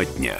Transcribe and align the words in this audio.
Тема 0.00 0.18
дня. 0.18 0.38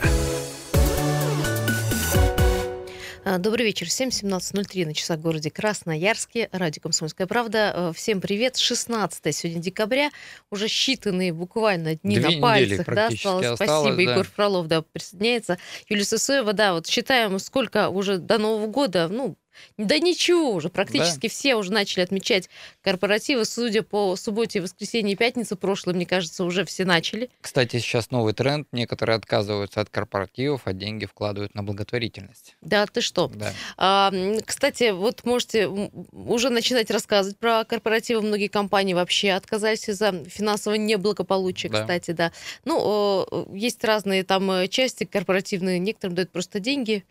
А, 3.25 3.39
добрый 3.39 3.67
вечер. 3.67 3.87
7.17.03 3.89 4.87
на 4.87 4.95
часах 4.95 5.19
в 5.19 5.23
городе 5.23 5.51
Красноярске. 5.51 6.49
Радио 6.53 6.81
«Комсомольская 6.81 7.27
правда». 7.27 7.73
Э, 7.75 7.93
всем 7.95 8.21
привет. 8.23 8.57
16 8.57 9.37
сегодня 9.37 9.61
декабря. 9.61 10.11
Уже 10.51 10.67
считанные 10.67 11.33
буквально 11.33 11.97
дни 11.97 12.19
Две 12.19 12.37
на 12.37 12.41
пальцах. 12.41 12.87
Да, 12.87 13.07
осталось. 13.09 13.47
осталось. 13.47 13.93
Спасибо. 13.93 13.97
да. 13.97 14.13
Егор 14.13 14.27
Фролов 14.27 14.67
да, 14.67 14.83
присоединяется. 14.83 15.59
Юлия 15.89 16.05
Сысоева, 16.05 16.53
да, 16.55 16.73
вот 16.73 16.87
считаем, 16.87 17.39
сколько 17.39 17.91
уже 17.91 18.17
до 18.17 18.39
Нового 18.39 18.67
года, 18.67 19.09
ну, 19.09 19.37
да 19.77 19.99
ничего 19.99 20.53
уже, 20.53 20.69
практически 20.69 21.27
да. 21.27 21.29
все 21.29 21.55
уже 21.57 21.73
начали 21.73 22.03
отмечать 22.03 22.49
корпоративы. 22.83 23.45
Судя 23.45 23.83
по 23.83 24.17
субботе, 24.17 24.61
воскресенье 24.61 25.15
и 25.15 25.17
пятнице 25.17 25.57
прошлой, 25.57 25.95
мне 25.95 26.07
кажется, 26.07 26.45
уже 26.45 26.65
все 26.65 26.85
начали. 26.85 27.31
Кстати, 27.41 27.79
сейчас 27.79 28.11
новый 28.11 28.33
тренд. 28.33 28.69
Некоторые 28.73 29.17
отказываются 29.17 29.81
от 29.81 29.91
корпоративов, 29.91 30.63
а 30.65 30.73
деньги 30.73 31.07
вкладывают 31.07 31.55
на 31.55 31.63
благотворительность. 31.63 32.57
Да, 32.61 32.87
ты 32.87 33.01
что? 33.01 33.29
Да. 33.35 33.53
А, 33.77 34.13
кстати, 34.45 34.91
вот 34.91 35.25
можете 35.25 35.67
уже 35.67 36.51
начинать 36.51 36.91
рассказывать 36.91 37.39
про 37.39 37.65
корпоративы. 37.65 38.23
Многие 38.23 38.49
компании 38.49 38.95
вообще 38.95 39.33
отказались 39.33 39.89
из-за 39.89 40.25
финансового 40.25 40.79
неблагополучия, 40.79 41.71
да. 41.71 41.81
кстати, 41.81 42.13
да. 42.13 42.33
Ну, 42.65 43.49
есть 43.55 43.83
разные 43.85 44.25
там 44.25 44.51
э, 44.51 44.69
части 44.69 45.05
корпоративные. 45.05 45.79
Некоторым 45.79 46.15
дают 46.15 46.31
просто 46.31 46.61
деньги, 46.61 47.05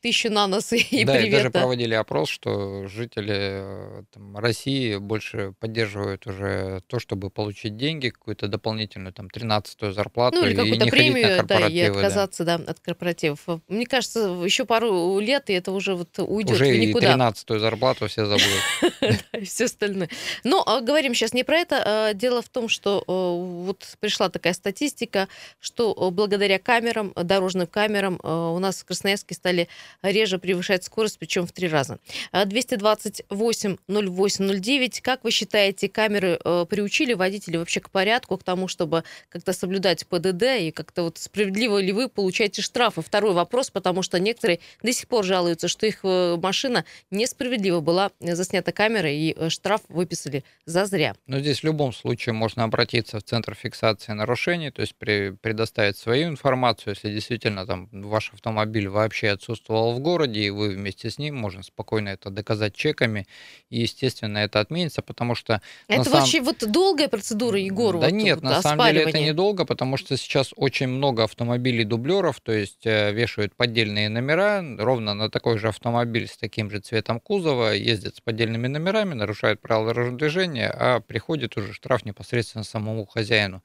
тысячу 0.00 0.30
на 0.30 0.46
нос 0.46 0.72
и 0.90 1.04
да, 1.04 1.14
привет. 1.14 1.28
и 1.28 1.30
даже 1.30 1.50
проводили 1.50 1.94
опрос, 1.94 2.28
что 2.28 2.86
жители 2.88 3.34
э, 3.34 4.02
там, 4.12 4.36
России 4.36 4.96
больше 4.96 5.54
поддерживают 5.58 6.26
уже 6.26 6.82
то, 6.86 6.98
чтобы 6.98 7.30
получить 7.30 7.76
деньги, 7.76 8.10
какую-то 8.10 8.48
дополнительную 8.48 9.12
там 9.12 9.26
13-ю 9.26 9.92
зарплату 9.92 10.38
ну, 10.38 10.46
или 10.46 10.52
и 10.52 10.56
какую-то 10.56 10.84
не 10.84 10.90
ходить 10.90 11.12
премию, 11.12 11.36
на 11.36 11.42
да, 11.42 11.66
и 11.66 11.80
отказаться 11.80 12.44
да. 12.44 12.54
от 12.54 12.80
корпоративов. 12.80 13.40
Мне 13.68 13.86
кажется, 13.86 14.20
еще 14.44 14.64
пару 14.64 15.18
лет, 15.18 15.50
и 15.50 15.54
это 15.54 15.72
уже 15.72 15.94
вот 15.94 16.18
уйдет 16.18 16.56
Уже 16.56 16.66
в 16.66 16.72
и 16.72 16.86
никуда. 16.86 17.14
13-ю 17.14 17.58
зарплату 17.58 18.06
все 18.08 18.26
забудут. 18.26 19.24
и 19.32 19.44
все 19.44 19.64
остальное. 19.64 20.08
Но 20.44 20.62
а, 20.64 20.80
говорим 20.80 21.14
сейчас 21.14 21.32
не 21.32 21.44
про 21.44 21.58
это. 21.58 21.82
А, 21.84 22.14
дело 22.14 22.42
в 22.42 22.48
том, 22.48 22.68
что 22.68 23.02
вот 23.06 23.96
пришла 24.00 24.28
такая 24.28 24.52
статистика, 24.52 25.28
что 25.58 26.10
благодаря 26.10 26.58
камерам, 26.58 27.12
дорожным 27.16 27.66
камерам, 27.66 28.20
у 28.22 28.58
нас 28.58 28.80
в 28.80 28.84
Красноярске 28.84 29.34
стали 29.34 29.68
реже 30.02 30.38
превышать 30.38 30.84
скорость, 30.84 31.18
причем 31.18 31.46
в 31.46 31.52
три 31.52 31.68
раза. 31.68 31.98
228-08-09. 32.32 35.00
Как 35.02 35.24
вы 35.24 35.30
считаете, 35.30 35.88
камеры 35.88 36.38
э, 36.44 36.66
приучили 36.68 37.14
водителей 37.14 37.58
вообще 37.58 37.80
к 37.80 37.90
порядку, 37.90 38.36
к 38.36 38.44
тому, 38.44 38.68
чтобы 38.68 39.04
как-то 39.28 39.52
соблюдать 39.52 40.06
ПДД 40.06 40.42
и 40.60 40.70
как-то 40.70 41.04
вот 41.04 41.18
справедливо 41.18 41.78
ли 41.78 41.92
вы 41.92 42.08
получаете 42.08 42.62
штрафы? 42.62 43.02
Второй 43.02 43.32
вопрос, 43.32 43.70
потому 43.70 44.02
что 44.02 44.18
некоторые 44.18 44.60
до 44.82 44.92
сих 44.92 45.08
пор 45.08 45.24
жалуются, 45.24 45.68
что 45.68 45.86
их 45.86 46.00
э, 46.02 46.36
машина 46.40 46.84
несправедливо 47.10 47.80
была 47.80 48.10
заснята 48.20 48.72
камерой 48.72 49.16
и 49.16 49.34
э, 49.36 49.48
штраф 49.48 49.82
выписали 49.88 50.44
за 50.66 50.86
зря. 50.86 51.14
Но 51.26 51.40
здесь 51.40 51.60
в 51.60 51.64
любом 51.64 51.92
случае 51.92 52.32
можно 52.32 52.64
обратиться 52.64 53.18
в 53.18 53.22
Центр 53.22 53.54
фиксации 53.54 54.12
нарушений, 54.12 54.70
то 54.70 54.82
есть 54.82 54.94
при, 54.96 55.30
предоставить 55.30 55.96
свою 55.96 56.28
информацию, 56.28 56.94
если 56.94 57.12
действительно 57.12 57.66
там 57.66 57.88
ваш 57.92 58.32
автомобиль 58.32 58.88
вообще 58.88 59.30
отсутствовал 59.30 59.77
в 59.92 60.00
городе, 60.00 60.40
и 60.40 60.50
вы 60.50 60.70
вместе 60.70 61.10
с 61.10 61.18
ним, 61.18 61.36
можно 61.36 61.62
спокойно 61.62 62.10
это 62.10 62.30
доказать 62.30 62.74
чеками, 62.74 63.26
и, 63.70 63.80
естественно, 63.80 64.38
это 64.38 64.60
отменится, 64.60 65.02
потому 65.02 65.34
что... 65.34 65.60
Это 65.88 66.04
самом... 66.04 66.22
очень 66.22 66.42
вот 66.42 66.58
долгая 66.70 67.08
процедура, 67.08 67.58
Егор? 67.58 67.98
Да 67.98 68.06
вот, 68.06 68.12
нет, 68.12 68.36
вот, 68.36 68.44
на 68.44 68.62
самом 68.62 68.86
деле 68.86 69.02
это 69.02 69.20
недолго, 69.20 69.64
потому 69.64 69.96
что 69.96 70.16
сейчас 70.16 70.52
очень 70.56 70.88
много 70.88 71.24
автомобилей-дублеров, 71.24 72.40
то 72.40 72.52
есть 72.52 72.84
э, 72.84 73.12
вешают 73.12 73.54
поддельные 73.54 74.08
номера, 74.08 74.64
ровно 74.78 75.14
на 75.14 75.30
такой 75.30 75.58
же 75.58 75.68
автомобиль 75.68 76.28
с 76.28 76.36
таким 76.36 76.70
же 76.70 76.80
цветом 76.80 77.20
кузова, 77.20 77.72
ездят 77.72 78.16
с 78.16 78.20
поддельными 78.20 78.66
номерами, 78.66 79.14
нарушают 79.14 79.60
правила 79.60 79.88
дорожного 79.88 80.18
движения, 80.18 80.70
а 80.70 81.00
приходит 81.00 81.56
уже 81.56 81.72
штраф 81.72 82.04
непосредственно 82.04 82.64
самому 82.64 83.06
хозяину. 83.06 83.62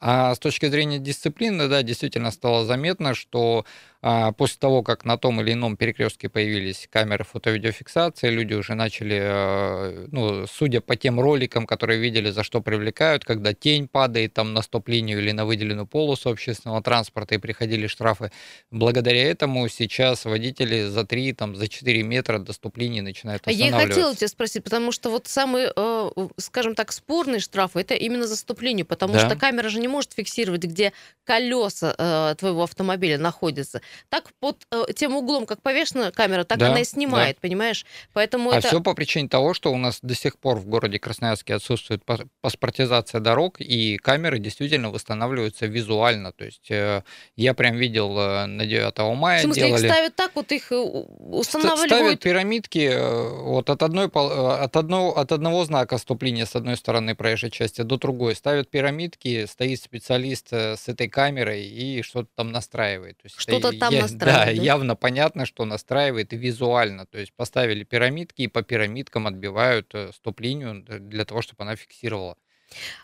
А 0.00 0.34
с 0.34 0.38
точки 0.38 0.66
зрения 0.66 0.98
дисциплины, 0.98 1.68
да, 1.68 1.82
действительно 1.82 2.30
стало 2.30 2.64
заметно, 2.64 3.14
что 3.14 3.64
а, 4.06 4.32
после 4.32 4.58
того, 4.58 4.82
как 4.82 5.06
на 5.06 5.16
том 5.16 5.40
или 5.40 5.54
ином 5.54 5.78
перекрестке 5.78 6.28
появились 6.28 6.86
камеры 6.92 7.24
фото-видеофиксации, 7.24 8.28
люди 8.28 8.52
уже 8.52 8.74
начали, 8.74 9.18
а, 9.18 10.06
ну, 10.12 10.46
судя 10.46 10.82
по 10.82 10.94
тем 10.94 11.18
роликам, 11.18 11.66
которые 11.66 11.98
видели, 11.98 12.28
за 12.28 12.42
что 12.42 12.60
привлекают, 12.60 13.24
когда 13.24 13.54
тень 13.54 13.88
падает 13.88 14.34
там 14.34 14.52
на 14.52 14.60
стоп-линию 14.60 15.20
или 15.20 15.32
на 15.32 15.46
выделенную 15.46 15.86
полосу 15.86 16.28
общественного 16.28 16.82
транспорта 16.82 17.36
и 17.36 17.38
приходили 17.38 17.86
штрафы. 17.86 18.30
Благодаря 18.70 19.22
этому 19.22 19.66
сейчас 19.68 20.26
водители 20.26 20.82
за 20.82 21.06
3, 21.06 21.32
там, 21.32 21.56
за 21.56 21.66
4 21.66 22.02
метра 22.02 22.38
до 22.38 22.52
стоп-линии 22.52 23.00
начинают 23.00 23.48
останавливаться. 23.48 23.80
Я 23.80 23.88
хотела 23.88 24.14
тебя 24.14 24.28
спросить, 24.28 24.64
потому 24.64 24.92
что 24.92 25.08
вот 25.08 25.28
самые, 25.28 25.72
э, 25.74 26.10
скажем 26.36 26.74
так, 26.74 26.92
спорные 26.92 27.40
штрафы, 27.40 27.80
это 27.80 27.94
именно 27.94 28.26
за 28.26 28.36
стоп-линию, 28.36 28.84
потому 28.84 29.14
да. 29.14 29.26
что 29.26 29.34
камера 29.34 29.70
же 29.70 29.80
не 29.84 29.88
может 29.88 30.14
фиксировать, 30.14 30.64
где 30.64 30.94
колеса 31.24 31.94
э, 31.96 32.34
твоего 32.38 32.62
автомобиля 32.62 33.18
находятся. 33.18 33.80
Так 34.08 34.30
под 34.40 34.66
э, 34.70 34.92
тем 34.94 35.14
углом, 35.16 35.46
как 35.46 35.60
повешена 35.62 36.10
камера, 36.10 36.44
так 36.44 36.58
да, 36.58 36.68
она 36.70 36.80
и 36.80 36.84
снимает, 36.84 37.36
да. 37.36 37.40
понимаешь? 37.42 37.84
Поэтому 38.12 38.50
а 38.50 38.58
это... 38.58 38.68
все 38.68 38.80
по 38.80 38.94
причине 38.94 39.28
того, 39.28 39.52
что 39.54 39.72
у 39.72 39.76
нас 39.76 39.98
до 40.02 40.14
сих 40.14 40.38
пор 40.38 40.58
в 40.58 40.66
городе 40.66 40.98
Красноярске 40.98 41.54
отсутствует 41.54 42.02
паспортизация 42.40 43.20
дорог, 43.20 43.60
и 43.60 43.96
камеры 43.96 44.38
действительно 44.38 44.90
восстанавливаются 44.90 45.66
визуально. 45.66 46.32
То 46.32 46.44
есть 46.44 46.70
э, 46.70 47.02
я 47.36 47.54
прям 47.54 47.76
видел 47.76 48.18
э, 48.18 48.46
на 48.46 48.66
9 48.66 49.16
мая 49.16 49.40
В 49.40 49.42
смысле, 49.42 49.66
делали... 49.66 49.86
их 49.86 49.92
ставят 49.92 50.16
так, 50.16 50.30
вот 50.34 50.52
их 50.52 50.72
э, 50.72 50.76
устанавливают? 50.76 51.90
Ставят 51.90 52.20
пирамидки 52.20 52.90
э, 52.90 53.28
вот 53.42 53.70
от, 53.70 53.82
одной, 53.82 54.06
от, 54.06 54.76
одного, 54.76 55.18
от 55.18 55.32
одного 55.32 55.64
знака 55.64 55.98
стоп-линии 55.98 56.44
с 56.44 56.56
одной 56.56 56.76
стороны 56.76 57.14
проезжей 57.14 57.50
части 57.50 57.82
до 57.82 57.96
другой. 57.96 58.34
Ставят 58.34 58.70
пирамидки, 58.70 59.46
стоит 59.46 59.73
специалист 59.82 60.52
с 60.52 60.88
этой 60.88 61.08
камерой 61.08 61.64
и 61.66 62.02
что-то 62.02 62.28
там 62.34 62.52
настраивает. 62.52 63.20
Что-то 63.26 63.76
там 63.78 63.92
я, 63.92 64.02
настраивает. 64.02 64.18
Да, 64.20 64.44
да, 64.44 64.50
явно 64.50 64.96
понятно, 64.96 65.46
что 65.46 65.64
настраивает 65.64 66.32
и 66.32 66.36
визуально. 66.36 67.06
То 67.06 67.18
есть 67.18 67.32
поставили 67.34 67.84
пирамидки 67.84 68.42
и 68.42 68.48
по 68.48 68.62
пирамидкам 68.62 69.26
отбивают 69.26 69.94
стоп-линию 70.14 70.84
для 70.84 71.24
того, 71.24 71.42
чтобы 71.42 71.62
она 71.62 71.76
фиксировала. 71.76 72.36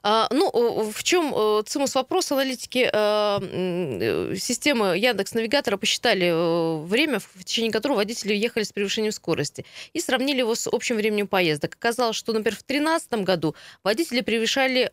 А, 0.03 0.29
ну, 0.31 0.91
в 0.91 1.03
чем 1.03 1.33
э, 1.35 1.63
цимус 1.67 1.95
вопрос? 1.95 2.33
Аналитики 2.33 2.89
а, 2.93 3.39
э, 3.43 4.35
системы 4.37 4.97
Яндекс 4.99 5.35
Навигатора 5.35 5.77
посчитали 5.77 6.27
э, 6.27 6.85
время, 6.85 7.21
в 7.21 7.45
течение 7.45 7.73
которого 7.73 7.99
водители 7.99 8.35
ехали 8.35 8.65
с 8.65 8.73
превышением 8.73 9.13
скорости, 9.13 9.65
и 9.93 10.01
сравнили 10.01 10.39
его 10.39 10.55
с 10.55 10.67
общим 10.67 10.97
временем 10.97 11.27
поездок. 11.27 11.75
Оказалось, 11.75 12.17
что, 12.17 12.33
например, 12.33 12.55
в 12.57 12.67
2013 12.67 13.13
году 13.25 13.55
водители 13.85 14.21
превышали, 14.21 14.91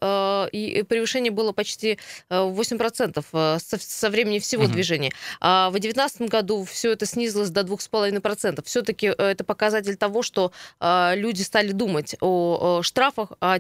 и 0.52 0.84
превышение 0.84 1.32
было 1.32 1.52
почти 1.52 2.00
8% 2.30 3.60
со, 3.60 3.78
со 3.80 4.10
времени 4.10 4.40
всего 4.40 4.64
угу. 4.64 4.72
движения. 4.72 5.12
А 5.40 5.70
в 5.70 5.74
2019 5.74 6.22
году 6.30 6.64
все 6.66 6.92
это 6.92 7.06
снизилось 7.06 7.50
до 7.50 7.62
2,5%. 7.62 8.64
Все-таки 8.66 9.08
это 9.08 9.44
показатель 9.44 9.96
того, 9.96 10.22
что 10.22 10.52
люди 10.82 11.42
стали 11.42 11.72
думать 11.72 12.16
о 12.22 12.82
штрафах, 12.84 13.32
а 13.40 13.60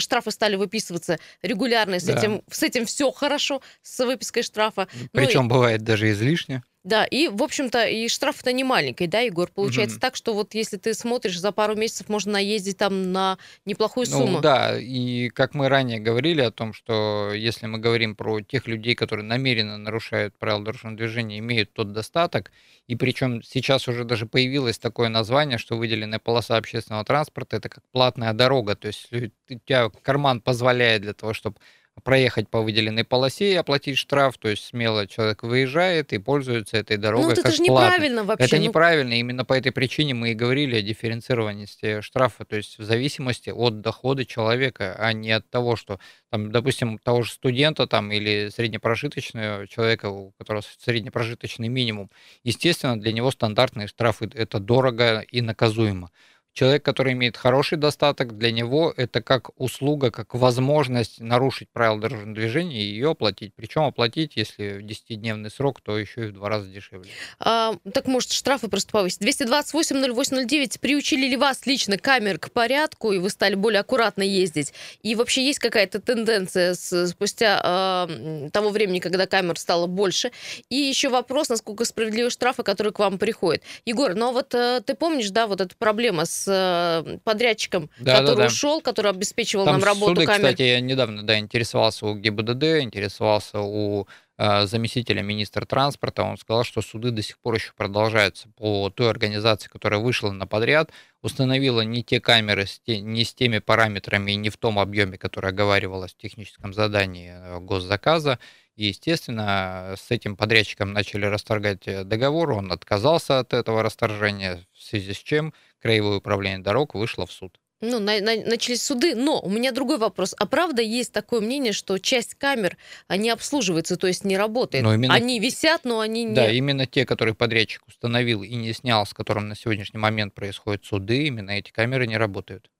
штрафы 0.00 0.30
стали 0.30 0.45
выписываться 0.54 1.18
регулярно, 1.42 1.98
с, 1.98 2.04
да. 2.04 2.16
этим, 2.16 2.42
с 2.48 2.62
этим 2.62 2.86
все 2.86 3.10
хорошо, 3.10 3.60
с 3.82 4.04
выпиской 4.04 4.44
штрафа. 4.44 4.86
Причем 5.10 5.44
ну, 5.44 5.48
бывает 5.48 5.82
даже 5.82 6.10
излишне. 6.10 6.62
Да, 6.86 7.04
и, 7.04 7.26
в 7.26 7.42
общем-то, 7.42 7.84
и 7.88 8.06
штраф-то 8.06 8.52
не 8.52 8.62
маленький, 8.62 9.08
да, 9.08 9.18
Егор? 9.18 9.50
Получается 9.52 9.96
угу. 9.96 10.02
так, 10.02 10.14
что 10.14 10.34
вот 10.34 10.54
если 10.54 10.76
ты 10.76 10.94
смотришь, 10.94 11.36
за 11.36 11.50
пару 11.50 11.74
месяцев 11.74 12.08
можно 12.08 12.34
наездить 12.34 12.76
там 12.76 13.10
на 13.10 13.38
неплохую 13.64 14.06
ну, 14.08 14.18
сумму. 14.18 14.40
Да, 14.40 14.78
и 14.78 15.28
как 15.30 15.54
мы 15.54 15.68
ранее 15.68 15.98
говорили 15.98 16.42
о 16.42 16.52
том, 16.52 16.72
что 16.72 17.32
если 17.34 17.66
мы 17.66 17.78
говорим 17.78 18.14
про 18.14 18.40
тех 18.40 18.68
людей, 18.68 18.94
которые 18.94 19.24
намеренно 19.24 19.78
нарушают 19.78 20.38
правила 20.38 20.64
дорожного 20.64 20.96
движения, 20.96 21.40
имеют 21.40 21.72
тот 21.72 21.92
достаток, 21.92 22.52
и 22.86 22.94
причем 22.94 23.42
сейчас 23.42 23.88
уже 23.88 24.04
даже 24.04 24.26
появилось 24.26 24.78
такое 24.78 25.08
название, 25.08 25.58
что 25.58 25.76
выделенная 25.76 26.20
полоса 26.20 26.56
общественного 26.56 27.04
транспорта 27.04 27.56
это 27.56 27.68
как 27.68 27.82
платная 27.90 28.32
дорога, 28.32 28.76
то 28.76 28.86
есть 28.86 29.08
у 29.12 29.58
тебя 29.66 29.90
карман 30.02 30.40
позволяет 30.40 31.02
для 31.02 31.14
того, 31.14 31.34
чтобы 31.34 31.56
проехать 32.04 32.48
по 32.48 32.62
выделенной 32.62 33.04
полосе 33.04 33.52
и 33.52 33.56
оплатить 33.56 33.98
штраф, 33.98 34.38
то 34.38 34.48
есть 34.48 34.64
смело 34.66 35.06
человек 35.06 35.42
выезжает 35.42 36.12
и 36.12 36.18
пользуется 36.18 36.76
этой 36.76 36.96
дорогой 36.96 37.22
ну, 37.22 37.28
вот 37.30 37.36
как 37.36 37.46
это 37.46 37.56
же 37.56 37.64
платной. 37.64 37.86
неправильно 37.86 38.24
вообще. 38.24 38.46
Это 38.46 38.56
ну... 38.56 38.62
неправильно, 38.62 39.14
именно 39.14 39.44
по 39.44 39.54
этой 39.54 39.72
причине 39.72 40.14
мы 40.14 40.30
и 40.30 40.34
говорили 40.34 40.76
о 40.76 40.82
дифференцированности 40.82 42.00
штрафа, 42.02 42.44
то 42.44 42.56
есть 42.56 42.78
в 42.78 42.84
зависимости 42.84 43.50
от 43.50 43.80
дохода 43.80 44.24
человека, 44.24 44.94
а 44.98 45.12
не 45.12 45.32
от 45.32 45.48
того, 45.48 45.76
что, 45.76 45.98
там, 46.30 46.52
допустим, 46.52 46.98
того 46.98 47.22
же 47.22 47.32
студента 47.32 47.86
там, 47.86 48.12
или 48.12 48.50
среднепрожиточного 48.50 49.66
человека, 49.66 50.08
у 50.10 50.32
которого 50.32 50.62
среднепрожиточный 50.78 51.68
минимум, 51.68 52.10
естественно, 52.44 53.00
для 53.00 53.12
него 53.12 53.30
стандартные 53.30 53.88
штрафы 53.88 54.30
это 54.34 54.60
дорого 54.60 55.20
и 55.20 55.40
наказуемо 55.40 56.10
Человек, 56.56 56.82
который 56.82 57.12
имеет 57.12 57.36
хороший 57.36 57.76
достаток, 57.76 58.38
для 58.38 58.50
него 58.50 58.90
это 58.96 59.20
как 59.20 59.50
услуга, 59.60 60.10
как 60.10 60.34
возможность 60.34 61.20
нарушить 61.20 61.68
правила 61.68 62.00
дорожного 62.00 62.34
движения 62.34 62.80
и 62.80 62.86
ее 62.86 63.10
оплатить. 63.10 63.52
Причем 63.54 63.82
оплатить, 63.82 64.36
если 64.36 64.78
в 64.78 64.80
10-дневный 64.80 65.50
срок, 65.50 65.82
то 65.82 65.98
еще 65.98 66.22
и 66.22 66.26
в 66.28 66.32
два 66.32 66.48
раза 66.48 66.66
дешевле. 66.70 67.10
А, 67.40 67.74
так 67.92 68.06
может 68.06 68.32
штрафы 68.32 68.68
просто 68.68 68.90
повысить. 68.90 69.20
228-08-09. 69.20 70.80
Приучили 70.80 71.26
ли 71.26 71.36
вас 71.36 71.66
лично 71.66 71.98
камер 71.98 72.38
к 72.38 72.50
порядку, 72.50 73.12
и 73.12 73.18
вы 73.18 73.28
стали 73.28 73.54
более 73.54 73.80
аккуратно 73.80 74.22
ездить? 74.22 74.72
И 75.02 75.14
вообще 75.14 75.44
есть 75.44 75.58
какая-то 75.58 76.00
тенденция 76.00 76.72
с, 76.72 77.08
спустя 77.08 78.06
э, 78.08 78.48
того 78.50 78.70
времени, 78.70 79.00
когда 79.00 79.26
камер 79.26 79.58
стало 79.58 79.86
больше? 79.86 80.30
И 80.70 80.76
еще 80.76 81.10
вопрос, 81.10 81.50
насколько 81.50 81.84
справедливы 81.84 82.30
штрафы, 82.30 82.62
которые 82.62 82.94
к 82.94 82.98
вам 82.98 83.18
приходят. 83.18 83.62
Егор, 83.84 84.14
но 84.14 84.32
вот 84.32 84.54
э, 84.54 84.80
ты 84.86 84.94
помнишь, 84.94 85.28
да, 85.28 85.46
вот 85.46 85.60
эта 85.60 85.76
проблема 85.76 86.24
с 86.24 86.45
Э, 86.48 87.18
подрядчиком, 87.24 87.90
да, 87.98 88.20
который 88.20 88.36
да, 88.36 88.42
да. 88.42 88.46
ушел, 88.46 88.80
который 88.80 89.10
обеспечивал 89.10 89.64
Там 89.64 89.74
нам 89.74 89.84
работу 89.84 90.14
суды, 90.14 90.26
камер. 90.26 90.40
кстати, 90.40 90.62
я 90.62 90.80
недавно 90.80 91.22
да, 91.22 91.38
интересовался 91.38 92.06
у 92.06 92.14
ГИБДД, 92.14 92.82
интересовался 92.82 93.60
у 93.60 94.06
э, 94.38 94.66
заместителя 94.66 95.22
министра 95.22 95.64
транспорта, 95.64 96.22
он 96.22 96.36
сказал, 96.38 96.64
что 96.64 96.82
суды 96.82 97.10
до 97.10 97.22
сих 97.22 97.38
пор 97.38 97.54
еще 97.54 97.72
продолжаются 97.76 98.48
по 98.56 98.90
той 98.90 99.10
организации, 99.10 99.68
которая 99.68 100.00
вышла 100.00 100.30
на 100.30 100.46
подряд, 100.46 100.90
установила 101.22 101.80
не 101.80 102.02
те 102.02 102.20
камеры, 102.20 102.66
не 102.86 103.24
с 103.24 103.34
теми 103.34 103.58
параметрами 103.58 104.32
и 104.32 104.36
не 104.36 104.50
в 104.50 104.56
том 104.56 104.78
объеме, 104.78 105.18
который 105.18 105.50
оговаривалось 105.50 106.12
в 106.12 106.16
техническом 106.16 106.72
задании 106.72 107.32
э, 107.32 107.60
госзаказа. 107.60 108.38
И, 108.76 108.86
естественно, 108.86 109.94
с 109.96 110.10
этим 110.10 110.36
подрядчиком 110.36 110.92
начали 110.92 111.26
расторгать 111.26 111.84
договор, 112.06 112.52
он 112.52 112.72
отказался 112.72 113.38
от 113.38 113.54
этого 113.54 113.82
расторжения, 113.82 114.66
в 114.74 114.82
связи 114.82 115.14
с 115.14 115.18
чем 115.18 115.54
Краевое 115.86 116.16
управление 116.16 116.58
дорог 116.58 116.94
вышло 116.94 117.26
в 117.26 117.32
суд. 117.32 117.60
Ну, 117.82 118.00
на, 118.00 118.18
на, 118.20 118.34
начались 118.36 118.82
суды, 118.82 119.14
но 119.14 119.38
у 119.40 119.50
меня 119.50 119.70
другой 119.70 119.98
вопрос. 119.98 120.34
А 120.38 120.46
правда 120.46 120.80
есть 120.80 121.12
такое 121.12 121.40
мнение, 121.40 121.72
что 121.72 121.98
часть 121.98 122.34
камер 122.34 122.78
не 123.08 123.28
обслуживается, 123.28 123.96
то 123.96 124.06
есть 124.06 124.24
не 124.24 124.38
работает? 124.38 124.82
Но 124.82 124.94
именно... 124.94 125.12
Они 125.12 125.38
висят, 125.38 125.84
но 125.84 126.00
они 126.00 126.24
не... 126.24 126.34
Да, 126.34 126.50
именно 126.50 126.86
те, 126.86 127.04
которые 127.04 127.34
подрядчик 127.34 127.86
установил 127.86 128.42
и 128.42 128.54
не 128.54 128.72
снял, 128.72 129.04
с 129.04 129.12
которым 129.12 129.48
на 129.48 129.54
сегодняшний 129.54 130.00
момент 130.00 130.32
происходят 130.34 130.84
суды, 130.86 131.26
именно 131.26 131.50
эти 131.50 131.70
камеры 131.70 132.06
не 132.06 132.16
работают. 132.16 132.70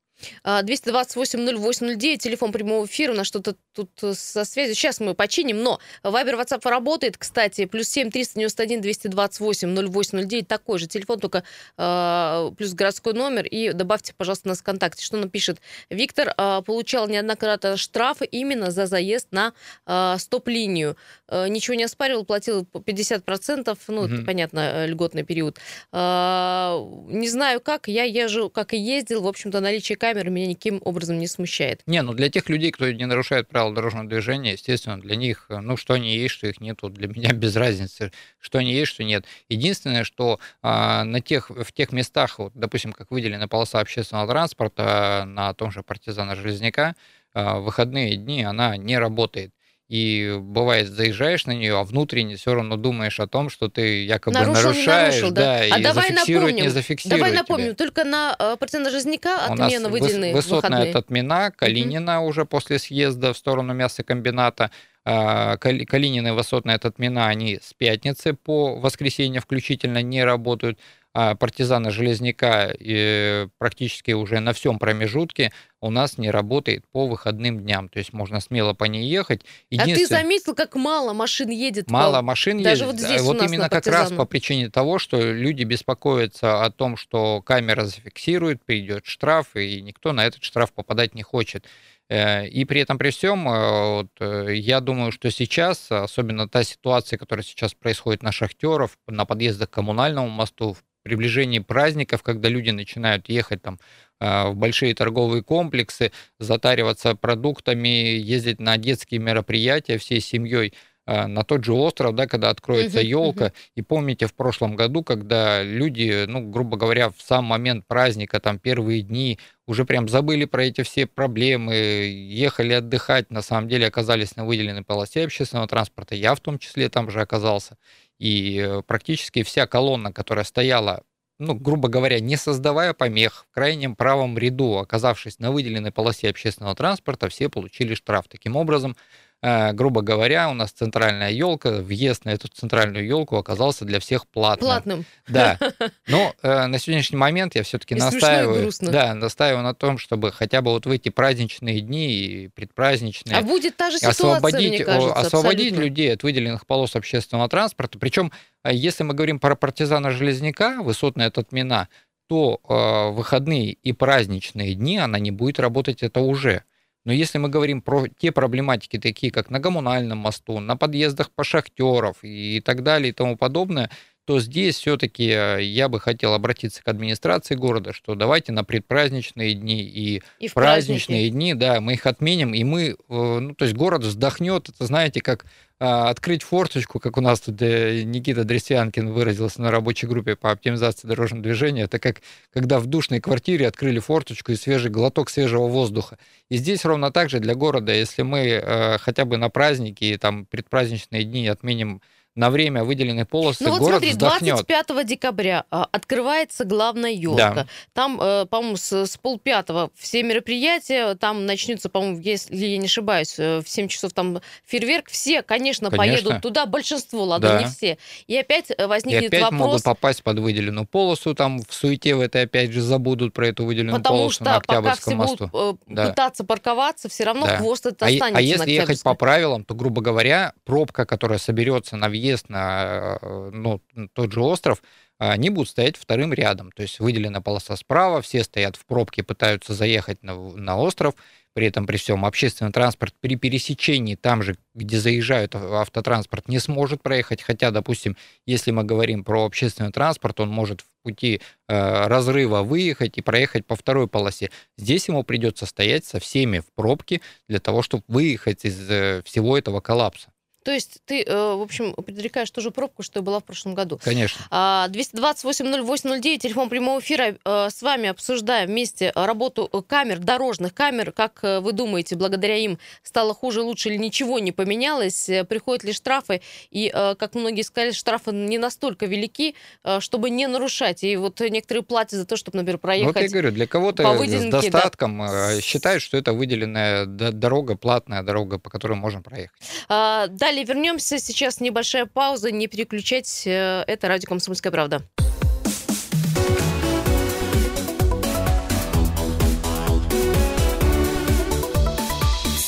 228-08-09, 0.44 2.16
телефон 2.18 2.52
прямого 2.52 2.86
эфира, 2.86 3.12
у 3.12 3.16
нас 3.16 3.26
что-то 3.26 3.56
тут 3.72 3.90
э, 4.02 4.14
со 4.14 4.44
связью. 4.44 4.74
Сейчас 4.74 5.00
мы 5.00 5.14
починим, 5.14 5.62
но 5.62 5.78
Вайбер, 6.02 6.34
WhatsApp 6.36 6.68
работает, 6.68 7.18
кстати, 7.18 7.66
плюс 7.66 7.88
7 7.88 8.10
391 8.10 8.80
228 8.80 9.88
0809, 9.92 10.48
такой 10.48 10.78
же 10.78 10.86
телефон, 10.86 11.20
только 11.20 11.44
э, 11.76 12.50
плюс 12.56 12.72
городской 12.72 13.12
номер, 13.12 13.46
и 13.46 13.72
добавьте, 13.72 14.14
пожалуйста, 14.16 14.48
нас 14.48 14.58
в 14.58 14.62
контакте. 14.62 15.04
Что 15.04 15.18
напишет? 15.18 15.60
Виктор 15.90 16.34
э, 16.36 16.62
получал 16.64 17.08
неоднократно 17.08 17.76
штрафы 17.76 18.24
именно 18.24 18.70
за 18.70 18.86
заезд 18.86 19.28
на 19.30 19.52
э, 19.86 20.16
стоп-линию. 20.18 20.96
Э, 21.28 21.48
ничего 21.48 21.74
не 21.74 21.84
оспаривал, 21.84 22.24
платил 22.24 22.66
50%, 22.72 23.78
ну, 23.88 24.02
угу. 24.02 24.06
это, 24.06 24.22
понятно, 24.24 24.60
э, 24.60 24.86
льготный 24.86 25.22
период. 25.22 25.58
Э, 25.92 26.78
не 27.08 27.28
знаю 27.28 27.60
как, 27.60 27.88
я 27.88 28.04
езжу, 28.04 28.48
как 28.50 28.72
и 28.72 28.78
ездил, 28.78 29.22
в 29.22 29.28
общем-то, 29.28 29.60
наличие 29.60 29.96
камеры 30.06 30.30
меня 30.30 30.46
никаким 30.46 30.80
образом 30.84 31.18
не 31.18 31.26
смущает. 31.26 31.82
Не, 31.86 32.00
ну 32.02 32.12
для 32.12 32.30
тех 32.30 32.48
людей, 32.48 32.70
кто 32.70 32.90
не 32.90 33.06
нарушает 33.06 33.48
правила 33.48 33.74
дорожного 33.74 34.08
движения, 34.08 34.52
естественно, 34.52 35.00
для 35.00 35.16
них, 35.16 35.46
ну 35.48 35.76
что 35.76 35.94
они 35.94 36.14
есть, 36.16 36.34
что 36.34 36.46
их 36.46 36.60
нету, 36.60 36.88
для 36.88 37.08
меня 37.08 37.30
без 37.32 37.56
разницы, 37.56 38.12
что 38.38 38.58
они 38.58 38.72
есть, 38.72 38.92
что 38.92 39.02
нет. 39.02 39.24
Единственное, 39.48 40.04
что 40.04 40.38
а, 40.62 41.02
на 41.02 41.20
тех, 41.20 41.50
в 41.50 41.72
тех 41.72 41.90
местах, 41.90 42.38
вот, 42.38 42.52
допустим, 42.54 42.92
как 42.92 43.10
выделена 43.10 43.48
полоса 43.48 43.80
общественного 43.80 44.28
транспорта 44.28 45.24
на 45.26 45.52
том 45.54 45.72
же 45.72 45.82
партизана 45.82 46.36
Железняка, 46.36 46.94
а, 47.34 47.58
выходные 47.58 48.16
дни 48.16 48.44
она 48.44 48.76
не 48.76 48.98
работает. 48.98 49.52
И 49.88 50.36
бывает, 50.40 50.88
заезжаешь 50.88 51.46
на 51.46 51.52
нее, 51.52 51.78
а 51.78 51.84
внутренне 51.84 52.34
все 52.34 52.54
равно 52.54 52.76
думаешь 52.76 53.20
о 53.20 53.28
том, 53.28 53.48
что 53.48 53.68
ты 53.68 54.04
якобы 54.04 54.34
нарушил, 54.34 54.70
нарушаешь, 54.70 55.14
нарушил, 55.14 55.30
да, 55.30 55.42
да 55.42 55.60
а 55.60 55.78
и 55.78 55.82
давай 55.82 56.08
зафиксировать, 56.08 56.26
напомним, 56.26 56.64
не 56.64 56.70
зафиксировать. 56.70 57.20
Давай 57.20 57.32
напомним, 57.32 57.66
тебя. 57.66 57.76
только 57.76 58.04
на 58.04 58.34
э, 58.36 58.56
процент 58.58 58.90
Жизняка 58.90 59.46
отмена 59.46 59.88
выделенной 59.88 60.32
высотная 60.32 60.86
выходные. 60.86 60.94
отмена, 60.96 61.52
Калинина 61.52 62.20
угу. 62.20 62.30
уже 62.30 62.44
после 62.44 62.80
съезда 62.80 63.32
в 63.32 63.36
сторону 63.38 63.74
мясокомбината, 63.74 64.72
а, 65.04 65.56
Калинина 65.58 66.28
и 66.28 66.30
высотная 66.32 66.80
отмена, 66.82 67.28
они 67.28 67.60
с 67.62 67.72
пятницы 67.72 68.34
по 68.34 68.74
воскресенье 68.80 69.40
включительно 69.40 70.02
не 70.02 70.24
работают. 70.24 70.80
А 71.18 71.34
партизана 71.34 71.90
Железняка 71.90 72.70
и 72.78 73.48
практически 73.56 74.10
уже 74.10 74.40
на 74.40 74.52
всем 74.52 74.78
промежутке 74.78 75.50
у 75.86 75.90
нас 75.90 76.18
не 76.18 76.30
работает 76.30 76.84
по 76.92 77.06
выходным 77.06 77.60
дням. 77.60 77.88
То 77.88 77.98
есть 77.98 78.12
можно 78.12 78.40
смело 78.40 78.74
по 78.74 78.84
ней 78.84 79.08
ехать. 79.08 79.42
А 79.76 79.84
ты 79.84 80.06
заметил, 80.06 80.54
как 80.54 80.74
мало 80.74 81.12
машин 81.12 81.50
едет? 81.50 81.90
Мало 81.90 82.16
по... 82.16 82.22
машин 82.22 82.62
Даже 82.62 82.84
едет. 82.84 83.00
Вот, 83.00 83.00
здесь 83.00 83.22
вот 83.22 83.42
именно 83.42 83.68
как 83.68 83.86
раз 83.86 84.12
по 84.12 84.24
причине 84.24 84.70
того, 84.70 84.98
что 84.98 85.20
люди 85.20 85.64
беспокоятся 85.64 86.64
о 86.64 86.70
том, 86.70 86.96
что 86.96 87.42
камера 87.42 87.84
зафиксирует, 87.84 88.64
придет 88.64 89.06
штраф, 89.06 89.54
и 89.54 89.80
никто 89.80 90.12
на 90.12 90.26
этот 90.26 90.42
штраф 90.42 90.72
попадать 90.72 91.14
не 91.14 91.22
хочет. 91.22 91.66
Э, 92.08 92.46
и 92.46 92.64
при 92.64 92.80
этом, 92.80 92.98
при 92.98 93.10
всем, 93.10 93.48
э, 93.48 93.92
вот, 93.94 94.10
э, 94.20 94.54
я 94.54 94.80
думаю, 94.80 95.10
что 95.10 95.30
сейчас, 95.30 95.90
особенно 95.90 96.48
та 96.48 96.62
ситуация, 96.62 97.18
которая 97.18 97.44
сейчас 97.44 97.74
происходит 97.74 98.22
на 98.22 98.32
шахтеров, 98.32 98.96
на 99.06 99.24
подъездах 99.24 99.70
к 99.70 99.74
коммунальному 99.74 100.28
мосту, 100.28 100.74
в 100.74 100.84
приближении 101.02 101.60
праздников, 101.60 102.22
когда 102.22 102.48
люди 102.48 102.70
начинают 102.70 103.28
ехать 103.28 103.62
там 103.62 103.78
в 104.20 104.54
большие 104.54 104.94
торговые 104.94 105.42
комплексы, 105.42 106.12
затариваться 106.38 107.14
продуктами, 107.14 107.88
ездить 107.88 108.60
на 108.60 108.76
детские 108.76 109.20
мероприятия 109.20 109.98
всей 109.98 110.20
семьей, 110.20 110.72
а, 111.08 111.28
на 111.28 111.44
тот 111.44 111.64
же 111.64 111.72
остров, 111.72 112.16
да, 112.16 112.26
когда 112.26 112.50
откроется 112.50 113.00
uh-huh, 113.00 113.06
елка. 113.06 113.46
Uh-huh. 113.46 113.52
И 113.76 113.82
помните 113.82 114.26
в 114.26 114.34
прошлом 114.34 114.74
году, 114.74 115.04
когда 115.04 115.62
люди, 115.62 116.24
ну, 116.26 116.40
грубо 116.50 116.76
говоря, 116.76 117.10
в 117.10 117.22
сам 117.22 117.44
момент 117.44 117.86
праздника, 117.86 118.40
там 118.40 118.58
первые 118.58 119.02
дни, 119.02 119.38
уже 119.68 119.84
прям 119.84 120.08
забыли 120.08 120.46
про 120.46 120.64
эти 120.64 120.82
все 120.82 121.06
проблемы, 121.06 121.74
ехали 121.74 122.72
отдыхать, 122.72 123.30
на 123.30 123.42
самом 123.42 123.68
деле 123.68 123.86
оказались 123.86 124.34
на 124.34 124.44
выделенной 124.44 124.82
полосе 124.82 125.24
общественного 125.24 125.68
транспорта. 125.68 126.16
Я 126.16 126.34
в 126.34 126.40
том 126.40 126.58
числе 126.58 126.88
там 126.88 127.08
же 127.08 127.20
оказался. 127.20 127.78
И 128.18 128.58
э, 128.58 128.82
практически 128.84 129.44
вся 129.44 129.68
колонна, 129.68 130.12
которая 130.12 130.44
стояла 130.44 131.04
ну, 131.38 131.54
грубо 131.54 131.88
говоря, 131.88 132.20
не 132.20 132.36
создавая 132.36 132.94
помех 132.94 133.46
в 133.50 133.54
крайнем 133.54 133.94
правом 133.94 134.38
ряду, 134.38 134.78
оказавшись 134.78 135.38
на 135.38 135.50
выделенной 135.52 135.92
полосе 135.92 136.30
общественного 136.30 136.74
транспорта, 136.74 137.28
все 137.28 137.48
получили 137.48 137.94
штраф. 137.94 138.26
Таким 138.28 138.56
образом, 138.56 138.96
грубо 139.42 140.02
говоря, 140.02 140.48
у 140.50 140.54
нас 140.54 140.72
центральная 140.72 141.30
елка, 141.30 141.70
въезд 141.70 142.24
на 142.24 142.30
эту 142.30 142.48
центральную 142.48 143.06
елку 143.06 143.36
оказался 143.36 143.84
для 143.84 144.00
всех 144.00 144.26
платным. 144.26 144.66
Платным. 144.68 145.04
Да. 145.28 145.58
Но 146.06 146.34
э, 146.42 146.66
на 146.66 146.78
сегодняшний 146.78 147.16
момент 147.16 147.54
я 147.54 147.62
все-таки 147.62 147.94
настаиваю, 147.94 148.70
да, 148.80 149.14
настаиваю 149.14 149.62
на 149.62 149.74
том, 149.74 149.98
чтобы 149.98 150.32
хотя 150.32 150.62
бы 150.62 150.70
вот 150.70 150.86
в 150.86 150.90
эти 150.90 151.10
праздничные 151.10 151.80
дни 151.80 152.14
и 152.14 152.48
предпраздничные 152.48 153.36
а 153.36 153.42
будет 153.42 153.76
та 153.76 153.90
же 153.90 153.98
ситуация, 153.98 154.36
освободить, 154.36 154.70
мне 154.70 154.84
кажется, 154.84 155.12
освободить 155.12 155.76
людей 155.76 156.12
от 156.12 156.22
выделенных 156.22 156.66
полос 156.66 156.96
общественного 156.96 157.48
транспорта. 157.48 157.98
Причем, 157.98 158.32
э, 158.64 158.74
если 158.74 159.04
мы 159.04 159.14
говорим 159.14 159.38
про 159.38 159.54
партизана 159.54 160.10
Железняка, 160.10 160.82
высотная 160.82 161.30
отмена, 161.34 161.88
то 162.28 162.60
э, 162.68 163.10
выходные 163.14 163.72
и 163.72 163.92
праздничные 163.92 164.74
дни 164.74 164.98
она 164.98 165.18
не 165.18 165.30
будет 165.30 165.60
работать, 165.60 166.02
это 166.02 166.20
уже. 166.20 166.64
Но 167.06 167.12
если 167.12 167.38
мы 167.38 167.48
говорим 167.48 167.82
про 167.82 168.08
те 168.08 168.32
проблематики, 168.32 168.98
такие 168.98 169.32
как 169.32 169.48
на 169.48 169.60
коммунальном 169.60 170.18
мосту, 170.18 170.58
на 170.58 170.76
подъездах 170.76 171.30
по 171.30 171.44
шахтеров 171.44 172.18
и 172.22 172.60
так 172.60 172.82
далее 172.82 173.10
и 173.10 173.12
тому 173.12 173.36
подобное, 173.36 173.90
то 174.26 174.40
здесь 174.40 174.76
все-таки 174.76 175.28
э, 175.28 175.62
я 175.62 175.88
бы 175.88 176.00
хотел 176.00 176.34
обратиться 176.34 176.82
к 176.82 176.88
администрации 176.88 177.54
города, 177.54 177.92
что 177.92 178.16
давайте 178.16 178.50
на 178.50 178.64
предпраздничные 178.64 179.54
дни 179.54 179.82
и, 179.82 180.22
и 180.40 180.48
праздничные 180.48 181.20
праздники. 181.20 181.32
дни, 181.32 181.54
да, 181.54 181.80
мы 181.80 181.92
их 181.92 182.06
отменим, 182.06 182.52
и 182.52 182.64
мы, 182.64 182.88
э, 182.88 182.94
ну, 183.08 183.54
то 183.54 183.64
есть 183.64 183.76
город 183.76 184.02
вздохнет, 184.02 184.68
это 184.68 184.84
знаете, 184.84 185.20
как 185.20 185.46
а, 185.78 186.10
открыть 186.10 186.42
форточку, 186.42 186.98
как 186.98 187.18
у 187.18 187.20
нас 187.20 187.38
тут 187.38 187.62
э, 187.62 188.02
Никита 188.02 188.42
Дресянкин 188.42 189.12
выразился 189.12 189.62
на 189.62 189.70
рабочей 189.70 190.08
группе 190.08 190.34
по 190.34 190.50
оптимизации 190.50 191.06
дорожного 191.06 191.44
движения, 191.44 191.82
это 191.82 192.00
как 192.00 192.20
когда 192.52 192.80
в 192.80 192.86
душной 192.86 193.20
квартире 193.20 193.68
открыли 193.68 194.00
форточку 194.00 194.50
и 194.50 194.56
свежий 194.56 194.90
глоток 194.90 195.30
свежего 195.30 195.68
воздуха. 195.68 196.18
И 196.48 196.56
здесь 196.56 196.84
ровно 196.84 197.12
так 197.12 197.30
же 197.30 197.38
для 197.38 197.54
города, 197.54 197.92
если 197.92 198.22
мы 198.22 198.98
хотя 199.00 199.24
бы 199.24 199.36
на 199.36 199.50
праздники 199.50 200.04
и 200.04 200.16
там 200.16 200.46
предпраздничные 200.46 201.22
дни 201.22 201.46
отменим 201.46 202.00
на 202.36 202.50
время 202.50 202.84
выделенной 202.84 203.24
полосы 203.24 203.64
Ну 203.64 203.70
вот 203.70 203.80
город 203.80 203.94
смотри, 203.96 204.10
вздохнет. 204.10 204.54
25 204.66 205.06
декабря 205.06 205.64
а, 205.70 205.88
открывается 205.90 206.64
главная 206.64 207.10
елка. 207.12 207.54
Да. 207.54 207.66
Там, 207.94 208.20
э, 208.20 208.46
по-моему, 208.46 208.76
с, 208.76 208.92
с 208.92 209.16
полпятого 209.16 209.90
все 209.96 210.22
мероприятия, 210.22 211.14
там 211.16 211.46
начнется, 211.46 211.88
по-моему, 211.88 212.20
если 212.20 212.54
я 212.54 212.78
не 212.78 212.86
ошибаюсь, 212.86 213.34
э, 213.38 213.60
в 213.64 213.68
7 213.68 213.88
часов 213.88 214.12
там 214.12 214.40
фейерверк. 214.66 215.08
Все, 215.10 215.42
конечно, 215.42 215.90
Конечно. 215.90 215.96
поедут 216.30 216.42
туда, 216.42 216.66
большинство, 216.66 217.24
ладно, 217.24 217.48
Да. 217.48 217.62
не 217.62 217.68
все. 217.68 217.98
И 218.26 218.36
опять 218.36 218.70
э, 218.70 218.74
И 218.78 218.86
возникнет 218.86 219.28
опять 219.28 219.42
вопрос, 219.42 219.58
могут 219.60 219.82
попасть 219.82 220.22
под 220.22 220.38
выделенную 220.38 220.86
полосу, 220.86 221.34
там 221.34 221.60
в 221.62 221.72
суете 221.72 222.14
в 222.14 222.20
этой 222.20 222.42
опять 222.42 222.70
же 222.70 222.82
забудут 222.82 223.32
про 223.32 223.48
эту 223.48 223.64
выделенную 223.64 223.96
потому 224.02 224.18
полосу 224.18 224.34
что 224.34 224.44
на 224.44 224.60
пока 224.60 224.78
Октябрьском 224.78 225.12
все 225.12 225.16
мосту. 225.16 225.46
будут 225.48 225.80
Да. 225.86 226.08
пытаться 226.10 226.44
парковаться, 226.44 227.08
все 227.08 227.24
равно 227.24 227.46
Да. 227.46 227.56
хвост 227.56 227.86
это 227.86 228.04
А, 228.04 228.10
е- 228.10 228.16
останется 228.16 228.38
а 228.38 228.42
если 228.42 228.70
ехать 228.70 229.02
по 229.02 229.14
правилам, 229.14 229.64
то, 229.64 229.74
грубо 229.74 230.02
говоря, 230.02 230.52
пробка, 230.64 231.06
которая 231.06 231.38
соберется 231.38 231.96
на 231.96 232.08
въезд 232.26 232.48
на 232.48 233.18
э, 233.20 233.50
ну, 233.52 233.80
тот 234.12 234.32
же 234.32 234.40
остров, 234.40 234.82
а, 235.18 235.32
они 235.32 235.50
будут 235.50 235.70
стоять 235.70 235.96
вторым 235.96 236.32
рядом. 236.32 236.72
То 236.72 236.82
есть 236.82 237.00
выделена 237.00 237.40
полоса 237.40 237.76
справа, 237.76 238.20
все 238.20 238.44
стоят 238.44 238.76
в 238.76 238.84
пробке, 238.84 239.22
пытаются 239.22 239.74
заехать 239.74 240.22
на, 240.22 240.34
на 240.34 240.76
остров. 240.76 241.14
При 241.54 241.66
этом, 241.66 241.86
при 241.86 241.96
всем, 241.96 242.26
общественный 242.26 242.70
транспорт 242.70 243.14
при 243.18 243.36
пересечении 243.36 244.14
там 244.14 244.42
же, 244.42 244.56
где 244.74 244.98
заезжают 244.98 245.54
а- 245.54 245.80
автотранспорт, 245.80 246.48
не 246.48 246.58
сможет 246.58 247.02
проехать. 247.02 247.42
Хотя, 247.42 247.70
допустим, 247.70 248.16
если 248.44 248.72
мы 248.72 248.84
говорим 248.84 249.24
про 249.24 249.46
общественный 249.46 249.92
транспорт, 249.92 250.40
он 250.40 250.50
может 250.50 250.82
в 250.82 250.86
пути 251.02 251.40
э, 251.68 252.06
разрыва 252.08 252.62
выехать 252.62 253.16
и 253.16 253.22
проехать 253.22 253.64
по 253.64 253.76
второй 253.76 254.06
полосе. 254.08 254.50
Здесь 254.76 255.08
ему 255.08 255.22
придется 255.22 255.64
стоять 255.64 256.04
со 256.04 256.20
всеми 256.20 256.58
в 256.58 256.66
пробке 256.74 257.22
для 257.48 257.60
того, 257.60 257.80
чтобы 257.80 258.04
выехать 258.08 258.66
из 258.66 258.90
э, 258.90 259.22
всего 259.24 259.56
этого 259.56 259.80
коллапса. 259.80 260.28
То 260.66 260.72
есть 260.72 260.98
ты, 261.04 261.22
э, 261.22 261.54
в 261.54 261.62
общем, 261.62 261.94
предрекаешь 261.94 262.50
ту 262.50 262.60
же 262.60 262.72
пробку, 262.72 263.04
что 263.04 263.20
и 263.20 263.22
была 263.22 263.38
в 263.38 263.44
прошлом 263.44 263.76
году. 263.76 264.00
Конечно. 264.02 264.44
А, 264.50 264.88
228-08-09, 264.88 266.38
телефон 266.38 266.68
прямого 266.68 266.98
эфира. 266.98 267.36
Э, 267.44 267.68
С 267.70 267.82
вами 267.82 268.08
обсуждаем 268.08 268.68
вместе 268.68 269.12
работу 269.14 269.68
камер, 269.86 270.18
дорожных 270.18 270.74
камер. 270.74 271.12
Как 271.12 271.38
э, 271.44 271.60
вы 271.60 271.70
думаете, 271.72 272.16
благодаря 272.16 272.56
им 272.56 272.80
стало 273.04 273.32
хуже, 273.32 273.62
лучше 273.62 273.90
или 273.90 273.96
ничего 273.96 274.40
не 274.40 274.50
поменялось? 274.50 275.30
Приходят 275.48 275.84
ли 275.84 275.92
штрафы? 275.92 276.42
И, 276.72 276.90
как 276.90 277.36
многие 277.36 277.62
сказали, 277.62 277.92
штрафы 277.92 278.32
не 278.32 278.58
настолько 278.58 279.06
велики, 279.06 279.54
чтобы 280.00 280.30
не 280.30 280.48
нарушать. 280.48 281.04
И 281.04 281.16
вот 281.16 281.38
некоторые 281.38 281.84
платят 281.84 282.18
за 282.18 282.26
то, 282.26 282.36
чтобы, 282.36 282.56
например, 282.58 282.80
Ну, 282.82 282.90
Вот 282.90 283.06
я 283.06 283.12
проехать. 283.12 283.32
говорю, 283.32 283.50
для 283.52 283.66
кого-то 283.68 284.02
с 284.02 284.44
да. 284.44 284.60
достатком 284.62 285.22
э, 285.22 285.60
считают, 285.60 286.02
что 286.02 286.16
это 286.16 286.32
выделенная 286.32 287.06
дорога, 287.06 287.76
платная 287.76 288.22
дорога, 288.22 288.58
по 288.58 288.68
которой 288.70 288.94
можно 288.94 289.22
проехать. 289.22 289.56
А, 289.88 290.26
Далее 290.26 290.55
вернемся. 290.64 291.18
Сейчас 291.18 291.60
небольшая 291.60 292.06
пауза. 292.06 292.50
Не 292.50 292.66
переключать. 292.66 293.42
Э, 293.46 293.84
Это 293.86 294.08
радио 294.08 294.28
«Комсомольская 294.28 294.72
правда». 294.72 295.02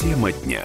Тема 0.00 0.32
дня. 0.32 0.64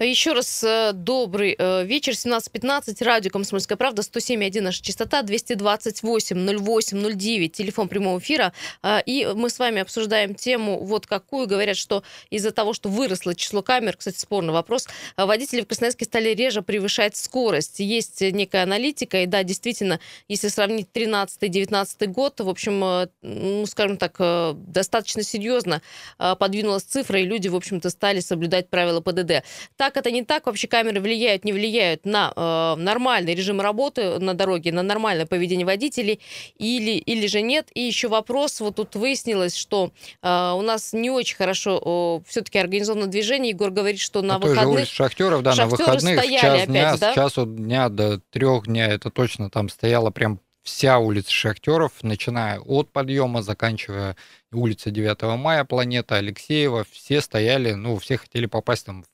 Еще 0.00 0.32
раз 0.32 0.64
э, 0.64 0.90
добрый 0.92 1.54
э, 1.56 1.84
вечер, 1.84 2.12
17.15, 2.12 3.04
радио 3.04 3.30
«Комсомольская 3.30 3.76
правда», 3.76 4.02
107.1 4.02 4.60
наша 4.60 4.82
частота, 4.82 5.22
228-08-09, 5.22 7.48
телефон 7.48 7.86
прямого 7.88 8.18
эфира. 8.18 8.52
А, 8.82 9.00
И 9.06 9.24
мы 9.34 9.50
с 9.50 9.60
вами 9.60 9.80
обсуждаем 9.80 10.34
тему 10.34 10.82
вот 10.82 11.06
какую. 11.06 11.46
Говорят, 11.46 11.76
что 11.76 12.02
из-за 12.30 12.50
того, 12.50 12.72
что 12.72 12.88
выросло 12.88 13.36
число 13.36 13.62
камер, 13.62 13.96
кстати, 13.96 14.18
спорный 14.18 14.52
вопрос, 14.52 14.88
а, 15.16 15.26
водители 15.26 15.60
в 15.60 15.66
Красноярске 15.66 16.06
стали 16.06 16.30
реже 16.30 16.62
превышать 16.62 17.16
скорость. 17.16 17.78
Есть 17.78 18.20
некая 18.20 18.64
аналитика, 18.64 19.22
и 19.22 19.26
да, 19.26 19.44
действительно, 19.44 20.00
если 20.28 20.48
сравнить 20.48 20.88
13-19 20.92 22.08
год, 22.08 22.40
в 22.40 22.48
общем, 22.48 22.82
э, 22.84 23.06
ну, 23.22 23.64
скажем 23.66 23.96
так, 23.96 24.16
э, 24.18 24.54
достаточно 24.56 25.22
серьезно 25.22 25.82
э, 26.18 26.34
подвинулась 26.36 26.82
цифра, 26.82 27.20
и 27.20 27.24
люди, 27.24 27.46
в 27.46 27.54
общем-то, 27.54 27.90
стали 27.90 28.18
соблюдать 28.20 28.70
правила 28.70 29.00
ПДД. 29.00 29.44
Так 29.84 29.98
это 29.98 30.10
не 30.10 30.24
так. 30.24 30.46
Вообще 30.46 30.66
камеры 30.66 30.98
влияют, 30.98 31.44
не 31.44 31.52
влияют 31.52 32.06
на 32.06 32.32
э, 32.34 32.80
нормальный 32.80 33.34
режим 33.34 33.60
работы 33.60 34.18
на 34.18 34.32
дороге, 34.32 34.72
на 34.72 34.82
нормальное 34.82 35.26
поведение 35.26 35.66
водителей 35.66 36.20
или, 36.56 36.92
или 36.92 37.26
же 37.26 37.42
нет. 37.42 37.68
И 37.74 37.82
еще 37.82 38.08
вопрос. 38.08 38.60
Вот 38.60 38.76
тут 38.76 38.96
выяснилось, 38.96 39.54
что 39.54 39.92
э, 40.22 40.52
у 40.56 40.62
нас 40.62 40.94
не 40.94 41.10
очень 41.10 41.36
хорошо 41.36 42.22
все-таки 42.26 42.58
организовано 42.58 43.08
движение. 43.08 43.50
Егор 43.50 43.70
говорит, 43.70 44.00
что 44.00 44.22
на 44.22 44.38
На 44.38 44.46
же 44.46 44.54
выходных... 44.54 44.88
Шахтеров, 44.88 45.42
да, 45.42 45.54
на 45.54 45.66
выходных 45.66 46.18
стояли 46.18 46.40
час 46.40 46.54
опять, 46.54 46.68
дня, 46.68 46.96
да? 46.96 47.12
с 47.12 47.14
часу 47.14 47.44
дня 47.44 47.90
до 47.90 48.20
трех 48.30 48.64
дня, 48.64 48.86
это 48.86 49.10
точно 49.10 49.50
там 49.50 49.68
стояла 49.68 50.10
прям 50.10 50.40
вся 50.62 50.98
улица 50.98 51.30
Шахтеров, 51.30 51.92
начиная 52.02 52.58
от 52.58 52.90
подъема, 52.90 53.42
заканчивая 53.42 54.16
улица 54.50 54.90
9 54.90 55.38
мая, 55.38 55.64
планета 55.64 56.16
Алексеева, 56.16 56.86
все 56.90 57.20
стояли, 57.20 57.72
ну, 57.72 57.98
все 57.98 58.16
хотели 58.16 58.46
попасть 58.46 58.86
там 58.86 59.02
в 59.02 59.13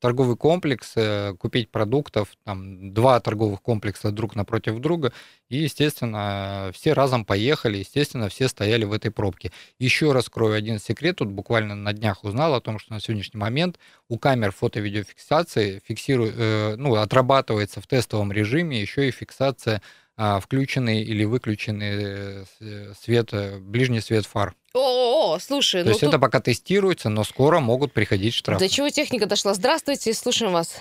торговый 0.00 0.36
комплекс, 0.36 0.92
э, 0.96 1.34
купить 1.38 1.70
продуктов, 1.70 2.28
там 2.44 2.92
два 2.92 3.20
торговых 3.20 3.62
комплекса 3.62 4.10
друг 4.10 4.34
напротив 4.36 4.80
друга, 4.80 5.12
и, 5.48 5.56
естественно, 5.58 6.70
все 6.74 6.92
разом 6.92 7.24
поехали, 7.24 7.78
естественно, 7.78 8.28
все 8.28 8.48
стояли 8.48 8.84
в 8.84 8.92
этой 8.92 9.10
пробке. 9.10 9.52
Еще 9.78 10.12
раскрою 10.12 10.54
один 10.54 10.78
секрет, 10.78 11.16
тут 11.16 11.28
буквально 11.28 11.74
на 11.74 11.92
днях 11.92 12.24
узнал 12.24 12.54
о 12.54 12.60
том, 12.60 12.78
что 12.78 12.92
на 12.92 13.00
сегодняшний 13.00 13.40
момент 13.40 13.78
у 14.08 14.18
камер 14.18 14.52
фото-видеофиксации 14.52 15.80
фиксирует, 15.86 16.34
э, 16.36 16.74
ну, 16.76 16.94
отрабатывается 16.96 17.80
в 17.80 17.86
тестовом 17.86 18.32
режиме 18.32 18.80
еще 18.80 19.08
и 19.08 19.10
фиксация 19.10 19.80
включенный 20.16 21.02
или 21.02 21.24
выключенный 21.24 22.42
э, 22.42 22.44
с- 22.44 22.98
свет, 23.02 23.32
э, 23.32 23.58
ближний 23.58 24.00
свет 24.00 24.26
фар. 24.26 24.54
О, 24.74 25.38
слушай, 25.40 25.80
То 25.82 25.86
ну 25.86 25.90
есть 25.90 26.00
тут 26.00 26.08
это 26.10 26.18
пока 26.18 26.40
тестируется, 26.40 27.08
но 27.10 27.24
скоро 27.24 27.60
могут 27.60 27.92
приходить 27.92 28.34
штрафы. 28.34 28.60
до 28.64 28.68
чего 28.68 28.88
техника 28.90 29.26
дошла? 29.26 29.54
Здравствуйте, 29.54 30.12
слушаем 30.14 30.52
вас. 30.52 30.80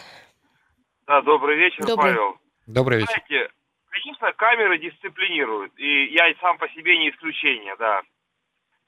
Да, 1.07 1.21
добрый 1.21 1.57
вечер, 1.57 1.85
Добрый. 1.85 2.13
Павел. 2.13 2.37
Добрый 2.67 2.99
вечер. 2.99 3.11
Знаете, 3.27 3.51
конечно, 3.89 4.31
камеры 4.33 4.77
дисциплинируют, 4.79 5.73
и 5.77 6.05
я 6.13 6.29
и 6.29 6.35
сам 6.39 6.57
по 6.57 6.67
себе 6.69 6.97
не 6.97 7.09
исключение, 7.09 7.75
да. 7.77 8.01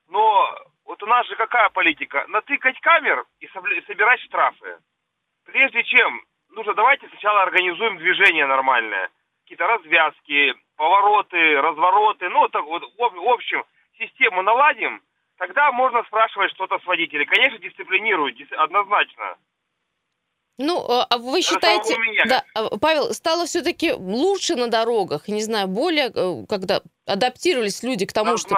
Но 0.10 0.48
вот 0.86 1.02
у 1.04 1.06
нас 1.08 1.28
же 1.28 1.36
какая 1.36 1.70
политика? 1.70 2.26
Натыкать 2.28 2.80
камер 2.82 3.26
и 3.40 3.48
собирать 3.88 4.20
штрафы. 4.22 4.78
Прежде 5.46 5.84
чем, 5.84 6.22
нужно 6.52 6.74
давайте 6.74 7.08
сначала 7.10 7.42
организуем 7.44 7.98
движение 7.98 8.46
нормальное. 8.48 9.10
Какие-то 9.46 9.68
развязки, 9.68 10.56
повороты, 10.76 11.62
развороты, 11.62 12.30
ну, 12.30 12.50
так 12.50 12.66
вот, 12.66 12.82
в 12.98 13.30
общем, 13.30 13.64
систему 14.00 14.42
наладим, 14.42 15.04
тогда 15.38 15.72
можно 15.72 16.04
спрашивать 16.06 16.50
что-то 16.54 16.80
с 16.80 16.86
водителей. 16.86 17.28
Конечно, 17.28 17.60
дисциплинируют, 17.60 18.36
дис- 18.40 18.52
однозначно. 18.56 19.38
Ну, 20.58 20.80
а 20.90 21.06
а 21.08 21.18
вы 21.20 21.44
считаете, 21.44 21.96
да, 22.26 22.44
а, 22.56 22.76
Павел, 22.80 23.14
стало 23.14 23.46
все-таки 23.46 23.92
лучше 23.94 24.56
на 24.56 24.68
дорогах, 24.68 25.28
не 25.28 25.42
знаю, 25.44 25.68
более, 25.68 26.08
э, 26.08 26.46
когда 26.50 26.82
адаптировались 27.06 27.84
люди 27.84 28.08
к 28.08 28.14
тому, 28.14 28.32
Да, 28.32 28.38
что... 28.38 28.56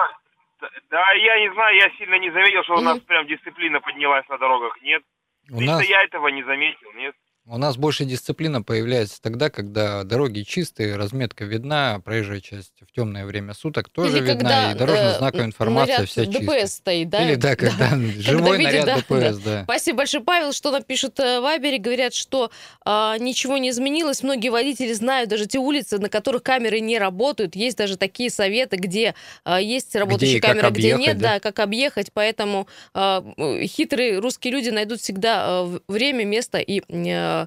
Да, 0.88 1.12
я 1.12 1.38
не 1.40 1.52
знаю, 1.52 1.76
я 1.76 1.90
сильно 1.98 2.14
не 2.18 2.30
заметил, 2.30 2.62
что 2.64 2.76
у 2.76 2.80
нас 2.80 2.96
Мгм. 2.96 3.04
прям 3.04 3.26
дисциплина 3.26 3.78
поднялась 3.80 4.26
на 4.28 4.38
дорогах. 4.38 4.80
Нет. 4.80 5.02
У 5.50 5.60
Лично 5.60 5.76
нас, 5.76 5.84
я 5.86 6.02
этого 6.02 6.28
не 6.28 6.42
заметил, 6.44 6.92
нет. 6.94 7.14
У 7.50 7.56
нас 7.56 7.76
больше 7.76 8.04
дисциплина 8.04 8.62
появляется 8.62 9.20
тогда, 9.22 9.48
когда 9.48 10.04
дороги 10.04 10.42
чистые, 10.42 10.96
разметка 10.96 11.44
видна, 11.44 12.00
проезжая 12.04 12.40
часть 12.40 12.72
в 12.86 12.92
темное 12.94 13.24
время 13.24 13.54
суток 13.54 13.88
тоже 13.88 14.18
Или 14.18 14.20
видна, 14.20 14.34
когда 14.34 14.72
и 14.72 14.74
дорожно-знаковая 14.74 15.44
э, 15.44 15.46
информация 15.46 16.06
вся 16.06 16.24
ДПС 16.24 16.38
чистая. 16.38 16.66
стоит, 16.66 17.08
да? 17.08 17.22
Или 17.22 17.34
да, 17.36 17.56
когда 17.56 17.88
живой 18.18 18.58
видит, 18.58 18.72
наряд 18.72 18.86
да, 18.86 18.96
ДПС, 18.96 19.38
да. 19.38 19.64
Спасибо 19.64 19.98
большое, 19.98 20.22
Павел. 20.22 20.52
Что 20.52 20.70
нам 20.70 20.82
пишут 20.82 21.18
э, 21.20 21.40
в 21.40 21.42
Вайбере? 21.42 21.78
Говорят, 21.78 22.12
что 22.12 22.50
а, 22.84 23.16
ничего 23.18 23.56
не 23.56 23.70
изменилось. 23.70 24.22
Многие 24.22 24.50
водители 24.50 24.92
знают 24.92 25.30
даже 25.30 25.46
те 25.46 25.58
улицы, 25.58 25.98
на 25.98 26.08
которых 26.10 26.42
камеры 26.42 26.80
не 26.80 26.98
работают. 26.98 27.56
Есть 27.56 27.78
даже 27.78 27.96
такие 27.96 28.30
советы, 28.30 28.76
где 28.76 29.14
а, 29.44 29.60
есть 29.60 29.96
работающие 29.96 30.40
как 30.40 30.50
камеры, 30.50 30.70
где 30.70 30.94
объехать, 30.94 31.06
нет, 31.14 31.18
да? 31.18 31.34
да, 31.34 31.40
как 31.40 31.58
объехать. 31.60 32.10
Поэтому 32.12 32.68
м, 32.94 33.34
хитрые 33.66 34.18
русские 34.18 34.52
люди 34.52 34.68
найдут 34.68 35.00
всегда 35.00 35.62
в- 35.62 35.80
время, 35.88 36.24
место 36.24 36.58
и 36.58 36.82
э, 36.88 37.37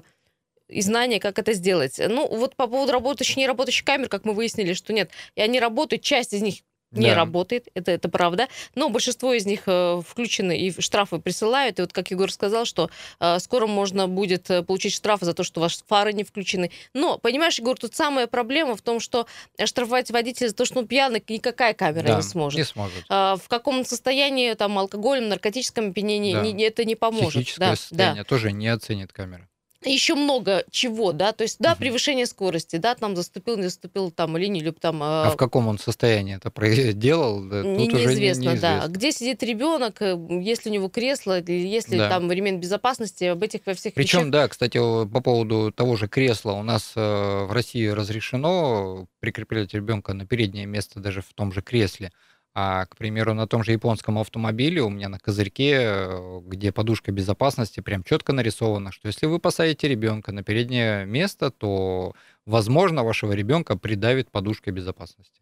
и 0.68 0.80
знания, 0.82 1.20
как 1.20 1.38
это 1.38 1.52
сделать. 1.52 1.98
Ну, 1.98 2.26
вот 2.28 2.56
по 2.56 2.66
поводу 2.66 2.92
работающих, 2.92 3.36
не 3.36 3.46
работающих 3.46 3.84
камер, 3.84 4.08
как 4.08 4.24
мы 4.24 4.32
выяснили, 4.32 4.72
что 4.74 4.92
нет. 4.92 5.10
И 5.34 5.40
они 5.42 5.60
работают, 5.60 6.02
часть 6.02 6.32
из 6.32 6.42
них 6.42 6.56
не 6.90 7.06
Да. 7.08 7.14
работает, 7.14 7.68
это, 7.72 7.90
это 7.90 8.10
правда. 8.10 8.48
Но 8.74 8.90
большинство 8.90 9.32
из 9.32 9.46
них 9.46 9.62
э, 9.64 10.02
включены 10.06 10.58
и 10.58 10.78
штрафы 10.78 11.20
присылают. 11.20 11.78
И 11.78 11.82
вот, 11.82 11.94
как 11.94 12.10
Егор 12.10 12.30
сказал, 12.30 12.66
что 12.66 12.90
э, 13.18 13.38
скоро 13.38 13.66
можно 13.66 14.08
будет 14.08 14.50
э, 14.50 14.62
получить 14.62 14.92
штрафы 14.92 15.24
за 15.24 15.32
то, 15.32 15.42
что 15.42 15.62
ваши 15.62 15.78
фары 15.86 16.12
не 16.12 16.22
включены. 16.22 16.70
Но, 16.92 17.16
понимаешь, 17.16 17.58
Егор, 17.58 17.78
тут 17.78 17.94
самая 17.94 18.26
проблема 18.26 18.76
в 18.76 18.82
том, 18.82 19.00
что 19.00 19.26
э, 19.56 19.64
штрафовать 19.64 20.10
водителя 20.10 20.48
за 20.48 20.54
то, 20.54 20.66
что 20.66 20.80
он 20.80 20.86
пьяный, 20.86 21.24
никакая 21.26 21.72
камера 21.72 22.08
Да, 22.08 22.16
не 22.16 22.22
сможет. 22.22 22.58
Не 22.58 22.64
сможет. 22.64 23.04
А, 23.08 23.36
в 23.36 23.48
каком 23.48 23.86
состоянии, 23.86 24.52
там, 24.52 24.78
алкоголем, 24.78 25.30
наркотическом 25.30 25.92
опьянении, 25.92 26.34
Да. 26.34 26.42
не- 26.42 26.62
это 26.62 26.84
не 26.84 26.94
поможет. 26.94 27.30
Психическое 27.42 27.70
Да, 27.70 27.76
состояние 27.76 28.24
тоже 28.24 28.52
не 28.52 28.68
оценит 28.68 29.14
камера. 29.14 29.48
Еще 29.90 30.14
много 30.14 30.64
чего, 30.70 31.12
да, 31.12 31.32
то 31.32 31.42
есть, 31.42 31.56
да, 31.58 31.74
превышение 31.74 32.26
скорости, 32.26 32.76
да, 32.76 32.94
там 32.94 33.16
заступил, 33.16 33.56
не 33.56 33.64
заступил 33.64 34.10
там 34.10 34.36
или 34.38 34.46
не 34.46 34.60
люб 34.60 34.80
там... 34.80 35.02
А 35.02 35.30
в 35.30 35.36
каком 35.36 35.68
он 35.68 35.78
состоянии 35.78 36.36
это 36.36 36.52
делал? 36.92 37.42
Да, 37.42 37.62
не, 37.62 37.86
неизвестно, 37.86 38.44
уже 38.44 38.54
не, 38.54 38.60
да. 38.60 38.86
Где 38.88 39.12
сидит 39.12 39.42
ребенок, 39.42 40.00
э, 40.00 40.16
есть 40.42 40.64
ли 40.64 40.70
у 40.70 40.74
него 40.74 40.88
кресло, 40.88 41.40
есть 41.40 41.88
ли 41.88 41.98
да. 41.98 42.08
там 42.08 42.30
ремень 42.30 42.58
безопасности, 42.58 43.24
об 43.24 43.42
этих 43.42 43.60
во 43.66 43.74
всех 43.74 43.94
Причем, 43.94 44.20
вещах. 44.20 44.32
да, 44.32 44.48
кстати, 44.48 44.78
по 44.78 45.20
поводу 45.20 45.72
того 45.72 45.96
же 45.96 46.08
кресла, 46.08 46.52
у 46.52 46.62
нас 46.62 46.92
э, 46.94 47.00
в 47.00 47.52
России 47.52 47.86
разрешено 47.86 49.06
прикреплять 49.20 49.74
ребенка 49.74 50.14
на 50.14 50.26
переднее 50.26 50.66
место 50.66 51.00
даже 51.00 51.22
в 51.22 51.32
том 51.34 51.52
же 51.52 51.62
кресле. 51.62 52.12
А, 52.54 52.84
к 52.84 52.96
примеру, 52.96 53.32
на 53.32 53.46
том 53.46 53.64
же 53.64 53.72
японском 53.72 54.18
автомобиле 54.18 54.82
у 54.82 54.90
меня 54.90 55.08
на 55.08 55.18
козырьке, 55.18 55.72
э, 55.74 56.40
где 56.44 56.70
подушка 56.70 57.10
безопасности, 57.10 57.80
прям 57.80 58.04
четко 58.04 58.34
нарисовано, 58.34 58.92
что 58.92 59.08
если 59.08 59.24
вы 59.24 59.38
посадите 59.38 59.88
ребенка 59.88 60.32
на 60.32 60.42
переднее 60.42 61.06
место, 61.06 61.50
то, 61.50 62.12
возможно, 62.44 63.04
вашего 63.04 63.32
ребенка 63.32 63.78
придавит 63.78 64.30
подушкой 64.30 64.74
безопасности. 64.74 65.40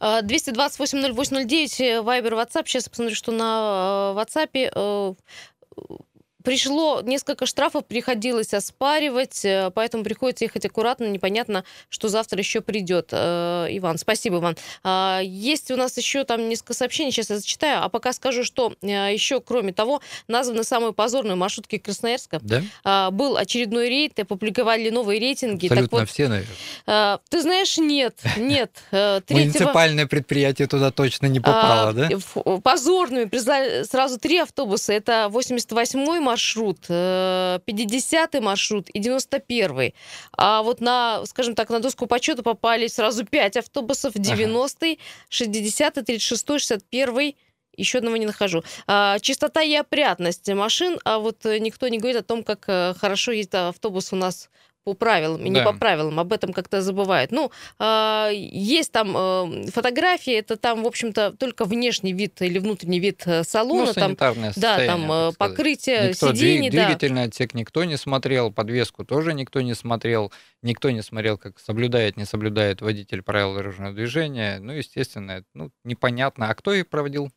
228-08-09, 0.00 2.02
Вайбер, 2.02 2.34
WhatsApp. 2.34 2.66
Сейчас 2.66 2.88
посмотрю, 2.88 3.16
что 3.16 3.32
на 3.32 4.14
э, 4.14 4.20
WhatsApp 4.20 4.50
э, 4.54 5.14
пришло 6.44 7.00
несколько 7.00 7.46
штрафов, 7.46 7.86
приходилось 7.86 8.54
оспаривать, 8.54 9.44
э, 9.44 9.72
поэтому 9.74 10.04
приходится 10.04 10.44
ехать 10.44 10.64
аккуратно, 10.66 11.06
непонятно, 11.06 11.64
что 11.88 12.08
завтра 12.08 12.38
еще 12.38 12.60
придет. 12.60 13.08
Э, 13.10 13.66
Иван, 13.70 13.98
спасибо, 13.98 14.36
Иван. 14.36 14.56
А, 14.84 15.20
есть 15.24 15.70
у 15.70 15.76
нас 15.76 15.96
еще 15.96 16.24
там 16.24 16.48
несколько 16.48 16.74
сообщений, 16.74 17.10
сейчас 17.10 17.30
я 17.30 17.38
зачитаю, 17.38 17.82
а 17.82 17.88
пока 17.88 18.12
скажу, 18.12 18.44
что 18.44 18.74
э, 18.82 18.86
еще, 18.86 19.40
кроме 19.40 19.72
того, 19.72 20.02
названы 20.28 20.64
самые 20.64 20.92
позорные 20.92 21.34
маршрутки 21.34 21.78
Красноярска. 21.78 22.38
Да? 22.42 22.62
А, 22.84 23.10
был 23.10 23.36
очередной 23.36 23.88
рейд, 23.88 24.18
опубликовали 24.20 24.90
новые 24.90 25.18
рейтинги. 25.18 25.66
Абсолютно 25.66 25.98
так 25.98 26.00
вот, 26.00 26.10
все, 26.10 26.28
наверное. 26.28 26.56
А, 26.86 27.20
ты 27.30 27.40
знаешь, 27.40 27.78
нет, 27.78 28.18
нет. 28.36 28.70
Муниципальное 29.30 30.06
предприятие 30.06 30.68
туда 30.68 30.90
точно 30.90 31.26
не 31.26 31.40
попало, 31.40 31.94
да? 31.94 32.10
Позорными 32.62 33.24
признали 33.24 33.84
сразу 33.84 34.18
три 34.18 34.38
автобуса. 34.38 34.92
Это 34.92 35.30
88-й 35.32 36.20
маршрут, 36.20 36.33
маршрут, 36.34 36.78
50-й 36.88 38.38
э, 38.38 38.40
маршрут 38.40 38.88
и 38.92 39.00
91-й. 39.00 39.94
А 40.36 40.62
вот 40.62 40.80
на, 40.80 41.24
скажем 41.26 41.54
так, 41.54 41.70
на 41.70 41.78
доску 41.78 42.06
почета 42.06 42.42
попали 42.42 42.88
сразу 42.88 43.24
5 43.24 43.56
автобусов, 43.58 44.16
90-й, 44.16 44.98
60-й, 45.30 46.16
36-й, 46.16 46.56
61-й, 46.56 47.36
еще 47.76 47.98
одного 47.98 48.16
не 48.16 48.26
нахожу. 48.26 48.64
А, 48.86 49.18
чистота 49.20 49.62
и 49.62 49.74
опрятность 49.74 50.48
машин, 50.48 50.98
а 51.04 51.18
вот 51.18 51.44
никто 51.44 51.88
не 51.88 51.98
говорит 51.98 52.20
о 52.20 52.24
том, 52.24 52.42
как 52.42 52.64
э, 52.66 52.94
хорошо 52.98 53.32
ездит 53.32 53.54
автобус 53.54 54.12
у 54.12 54.16
нас 54.16 54.50
по 54.84 54.94
правилам 54.94 55.40
и 55.40 55.50
да. 55.50 55.60
не 55.60 55.64
по 55.64 55.72
правилам, 55.72 56.20
об 56.20 56.32
этом 56.32 56.52
как-то 56.52 56.82
забывают. 56.82 57.32
Ну, 57.32 57.50
э, 57.78 58.30
есть 58.32 58.92
там 58.92 59.16
э, 59.16 59.70
фотографии, 59.70 60.34
это 60.34 60.56
там, 60.56 60.84
в 60.84 60.86
общем-то, 60.86 61.32
только 61.32 61.64
внешний 61.64 62.12
вид 62.12 62.40
или 62.42 62.58
внутренний 62.58 63.00
вид 63.00 63.22
э, 63.26 63.44
салона. 63.44 63.86
Ну, 63.86 64.14
там, 64.14 64.16
да, 64.56 64.86
там 64.86 65.10
э, 65.10 65.32
покрытие 65.38 66.10
никто, 66.10 66.32
сидений. 66.32 66.70
Двигательный 66.70 67.22
да. 67.22 67.28
отсек 67.28 67.54
никто 67.54 67.84
не 67.84 67.96
смотрел, 67.96 68.52
подвеску 68.52 69.04
тоже 69.04 69.32
никто 69.32 69.60
не 69.62 69.74
смотрел, 69.74 70.32
никто 70.62 70.90
не 70.90 71.02
смотрел, 71.02 71.38
как 71.38 71.58
соблюдает, 71.58 72.16
не 72.16 72.24
соблюдает 72.24 72.80
водитель 72.80 73.22
правил 73.22 73.54
дорожного 73.54 73.92
движения. 73.92 74.58
Ну, 74.60 74.72
естественно, 74.72 75.44
ну, 75.54 75.70
непонятно. 75.84 76.50
А 76.50 76.54
кто 76.54 76.72
их 76.74 76.88
проводил? 76.88 77.30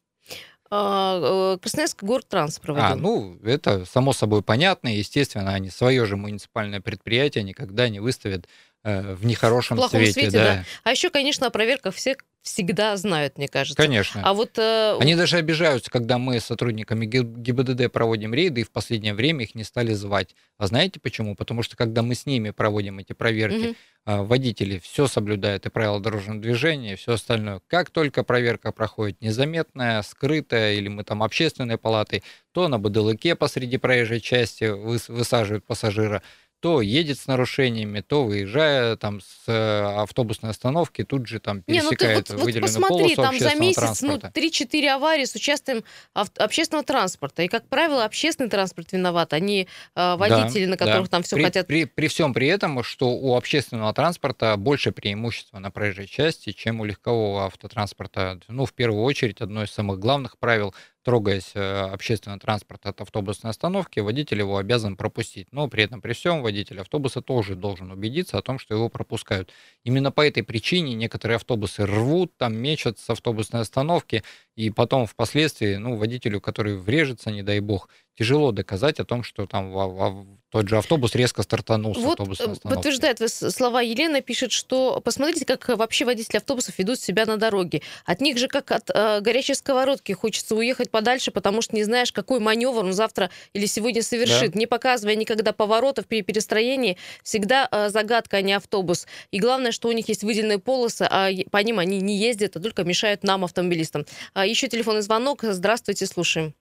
А, 0.70 1.56
э, 1.56 1.58
Красноярский 1.60 2.06
город-транс 2.06 2.60
проводил. 2.60 2.92
А, 2.92 2.96
ну, 2.96 3.38
это 3.44 3.86
само 3.86 4.14
собой 4.14 4.42
понятно. 4.42 4.90
Естественно, 4.90 5.54
они 5.54 5.70
свое 5.70 6.06
же 6.06 6.18
муниципальное 6.18 6.82
предприятие 6.82 7.44
никогда 7.44 7.90
не 7.90 8.00
выставят 8.00 8.48
э, 8.84 9.14
в 9.14 9.26
нехорошем 9.26 9.78
в 9.78 9.88
свете. 9.88 10.14
свете 10.14 10.32
да. 10.32 10.44
да. 10.44 10.66
А 10.84 10.92
еще, 10.92 11.10
конечно, 11.10 11.48
о 11.48 11.50
проверках 11.50 11.96
всех 11.96 12.18
всегда 12.48 12.96
знают, 12.98 13.38
мне 13.38 13.48
кажется. 13.48 13.82
Конечно. 13.82 14.22
А 14.24 14.34
вот 14.34 14.58
э... 14.58 14.98
они 15.00 15.16
даже 15.16 15.38
обижаются, 15.38 15.92
когда 15.92 16.18
мы 16.18 16.40
с 16.40 16.46
сотрудниками 16.46 17.06
ГИБДД 17.06 17.92
проводим 17.92 18.34
рейды, 18.34 18.62
и 18.62 18.64
в 18.64 18.72
последнее 18.72 19.14
время 19.14 19.44
их 19.44 19.54
не 19.54 19.64
стали 19.64 19.94
звать. 19.94 20.36
А 20.58 20.68
знаете 20.68 21.00
почему? 21.00 21.36
Потому 21.36 21.62
что 21.62 21.76
когда 21.76 22.02
мы 22.02 22.16
с 22.16 22.26
ними 22.26 22.52
проводим 22.52 23.00
эти 23.00 23.14
проверки, 23.14 23.76
угу. 24.06 24.24
водители 24.24 24.80
все 24.80 25.08
соблюдают 25.08 25.66
и 25.66 25.70
правила 25.70 26.00
дорожного 26.00 26.40
движения, 26.40 26.94
и 26.94 26.96
все 26.96 27.14
остальное. 27.14 27.62
Как 27.68 27.92
только 27.92 28.24
проверка 28.24 28.72
проходит 28.72 29.22
незаметная, 29.22 30.02
скрытая, 30.02 30.74
или 30.74 30.88
мы 30.88 31.04
там 31.04 31.24
общественной 31.24 31.78
палатой, 31.78 32.24
то 32.54 32.68
на 32.70 32.80
бадылыке 32.80 33.36
посреди 33.36 33.78
проезжей 33.78 34.22
части 34.22 34.64
высаживают 34.66 35.66
пассажира, 35.66 36.24
то 36.60 36.82
едет 36.82 37.20
с 37.20 37.28
нарушениями, 37.28 38.02
то 38.02 38.24
выезжая 38.24 38.96
там 38.96 39.22
с 39.22 39.44
э, 39.48 40.02
автобусной 40.02 40.50
остановки, 40.50 41.04
тут 41.04 41.28
же 41.28 41.40
там 41.40 41.62
пересекает 41.62 42.02
Не, 42.02 42.08
ну 42.08 42.22
ты 42.22 42.34
вот, 42.34 42.44
выделенную 42.46 42.74
вот 42.74 42.82
посмотри, 42.82 43.16
полосу 43.16 43.32
там 43.32 43.40
за 43.40 43.56
месяц 43.56 43.82
транспорта. 43.82 44.32
ну 44.36 44.42
3-4 44.42 44.88
аварии 44.88 45.26
с 45.26 45.36
участием 45.36 45.84
общественного 46.14 46.84
транспорта. 46.84 47.44
И, 47.44 47.48
как 47.48 47.68
правило, 47.68 48.06
общественный 48.06 48.50
транспорт 48.50 48.92
виноват, 48.92 49.34
а 49.34 49.40
не 49.40 49.68
э, 49.96 50.16
водители, 50.16 50.66
да, 50.66 50.72
на 50.72 50.78
которых 50.78 51.04
да. 51.04 51.10
там 51.10 51.24
все 51.24 51.36
при, 51.36 51.44
хотят... 51.44 51.68
При, 51.68 51.86
при 51.86 52.08
всем 52.08 52.34
при 52.34 52.48
этом, 52.48 52.84
что 52.84 53.12
у 53.12 53.36
общественного 53.36 53.94
транспорта 53.94 54.58
больше 54.58 54.92
преимущества 54.92 55.60
на 55.60 55.70
проезжей 55.70 56.08
части, 56.08 56.52
чем 56.54 56.82
у 56.82 56.86
легкового 56.86 57.46
автотранспорта. 57.46 58.40
Ну, 58.48 58.66
в 58.66 58.74
первую 58.74 59.04
очередь, 59.04 59.42
одно 59.42 59.64
из 59.64 59.72
самых 59.72 60.00
главных 60.00 60.38
правил 60.40 60.74
трогаясь 61.08 61.52
э, 61.54 61.60
общественный 61.94 62.38
транспорт 62.38 62.86
от 62.86 63.00
автобусной 63.00 63.52
остановки, 63.52 64.02
водитель 64.02 64.40
его 64.40 64.58
обязан 64.58 64.98
пропустить. 64.98 65.48
Но 65.54 65.70
при 65.70 65.84
этом, 65.84 66.02
при 66.02 66.12
всем, 66.12 66.42
водитель 66.42 66.82
автобуса 66.82 67.22
тоже 67.22 67.56
должен 67.56 67.92
убедиться 67.92 68.38
о 68.38 68.42
том, 68.42 68.60
что 68.60 68.76
его 68.76 68.90
пропускают. 68.90 69.54
Именно 69.86 70.12
по 70.12 70.20
этой 70.28 70.44
причине 70.44 70.96
некоторые 70.96 71.38
автобусы 71.38 71.86
рвут, 71.86 72.36
там 72.36 72.58
мечут 72.58 73.00
с 73.00 73.10
автобусной 73.10 73.62
остановки, 73.62 74.22
и 74.58 74.72
потом 74.72 75.06
впоследствии, 75.06 75.76
ну, 75.76 75.96
водителю, 75.96 76.42
который 76.42 76.78
врежется, 76.78 77.30
не 77.30 77.44
дай 77.44 77.60
бог, 77.60 77.90
тяжело 78.18 78.52
доказать 78.52 79.00
о 79.00 79.06
том, 79.06 79.24
что 79.24 79.46
там 79.46 79.72
в, 79.72 79.76
в, 79.76 80.26
тот 80.50 80.68
же 80.68 80.78
автобус 80.78 81.14
резко 81.14 81.44
стартанул 81.44 81.94
с 81.94 82.00
вот 82.00 82.20
остановки. 82.20 82.62
подтверждает 82.64 83.20
слова 83.30 83.82
Елены, 83.82 84.22
пишет, 84.22 84.52
что 84.52 85.00
посмотрите, 85.02 85.46
как 85.46 85.68
вообще 85.68 86.06
водители 86.06 86.38
автобусов 86.38 86.80
ведут 86.80 87.00
себя 87.00 87.26
на 87.26 87.38
дороге. 87.38 87.84
От 88.06 88.22
них 88.22 88.40
же 88.40 88.48
как 88.48 88.72
от 88.72 88.90
э, 88.90 89.22
горячей 89.22 89.54
сковородки 89.54 90.14
хочется 90.14 90.56
уехать 90.56 90.90
подальше, 90.90 91.30
потому 91.30 91.62
что 91.62 91.76
не 91.76 91.84
знаешь, 91.84 92.12
какой 92.12 92.40
маневр 92.40 92.86
он 92.86 92.94
завтра 92.94 93.30
или 93.54 93.68
сегодня 93.68 94.02
совершит. 94.02 94.54
Да. 94.54 94.60
Не 94.60 94.66
показывая 94.66 95.16
никогда 95.16 95.54
поворотов 95.54 96.08
при 96.08 96.24
перестроении, 96.24 96.98
всегда 97.22 97.68
э, 97.72 97.90
загадка, 97.90 98.38
а 98.38 98.42
не 98.42 98.54
автобус. 98.54 99.06
И 99.30 99.40
главное, 99.40 99.72
что 99.72 99.90
у 99.90 99.92
них 99.92 100.10
есть 100.10 100.24
выделенные 100.24 100.58
полосы, 100.58 101.08
а 101.08 101.30
по 101.52 101.58
ним 101.58 101.78
они 101.78 102.02
не 102.02 102.18
ездят, 102.18 102.56
а 102.56 102.60
только 102.60 102.84
мешают 102.84 103.24
нам, 103.24 103.44
автомобилистам. 103.44 104.06
Еще 104.48 104.68
телефонный 104.68 105.02
звонок. 105.02 105.40
Здравствуйте, 105.42 106.06
слушаем. 106.06 106.54